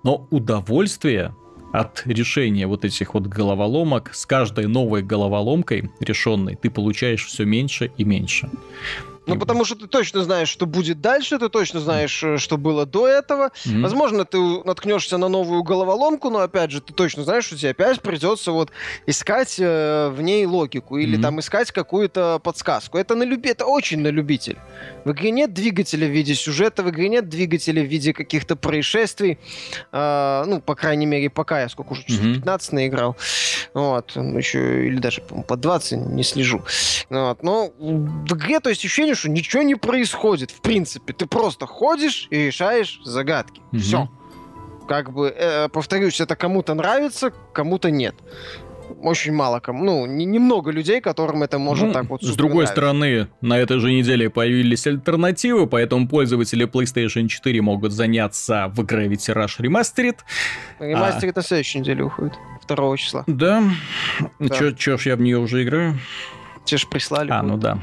[0.03, 1.33] но удовольствие
[1.73, 7.91] от решения вот этих вот головоломок с каждой новой головоломкой решенной ты получаешь все меньше
[7.97, 8.49] и меньше.
[9.33, 12.85] Ну, потому что ты точно знаешь, что будет дальше, ты точно знаешь, э, что было
[12.85, 13.51] до этого.
[13.65, 13.81] Mm-hmm.
[13.81, 18.01] Возможно, ты наткнешься на новую головоломку, но опять же, ты точно знаешь, что тебе опять
[18.01, 18.71] придется вот
[19.05, 21.21] искать э, в ней логику или mm-hmm.
[21.21, 22.97] там искать какую-то подсказку.
[22.97, 24.57] Это на люби, это очень на любитель.
[25.05, 29.39] В игре нет двигателя в виде сюжета, в игре нет двигателя в виде каких-то происшествий.
[29.91, 32.35] Э, ну, по крайней мере, пока я сколько уже, mm-hmm.
[32.35, 33.15] 15 наиграл.
[33.73, 36.61] Вот, еще, или даже, по 20 не слежу.
[37.09, 41.13] Вот, но в игре, то есть ощущение, что ничего не происходит, в принципе.
[41.13, 43.61] Ты просто ходишь и решаешь загадки.
[43.71, 43.79] Mm-hmm.
[43.79, 44.09] Все.
[44.87, 48.15] Как бы, э, повторюсь, это кому-то нравится, кому-то нет
[49.01, 52.73] очень мало кому, ну, немного людей, которым это может ну, так вот С другой нравится.
[52.73, 59.33] стороны, на этой же неделе появились альтернативы, поэтому пользователи PlayStation 4 могут заняться в Gravity
[59.33, 60.17] Rush Remastered.
[60.79, 61.33] Remastered а...
[61.35, 62.33] на следующей неделе уходит,
[62.67, 63.23] 2 числа.
[63.27, 63.63] Да?
[64.39, 64.55] да.
[64.55, 65.97] Чё, чё ж я в нее уже играю?
[66.65, 67.29] Тебе же прислали.
[67.31, 67.79] А, ну да.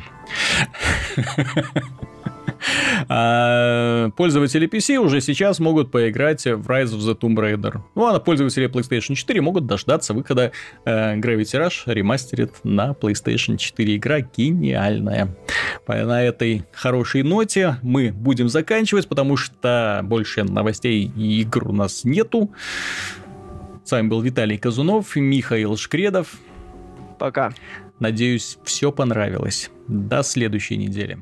[3.08, 7.80] А, пользователи PC уже сейчас могут поиграть в Rise of the Tomb Raider.
[7.94, 10.52] Ну, а пользователи PlayStation 4 могут дождаться выхода
[10.84, 13.96] э, Gravity Rush Remastered на PlayStation 4.
[13.96, 15.36] Игра гениальная.
[15.86, 22.04] На этой хорошей ноте мы будем заканчивать, потому что больше новостей и игр у нас
[22.04, 22.50] нету.
[23.84, 26.34] С вами был Виталий Казунов, Михаил Шкредов.
[27.18, 27.52] Пока.
[28.00, 29.70] Надеюсь, все понравилось.
[29.88, 31.18] До следующей недели.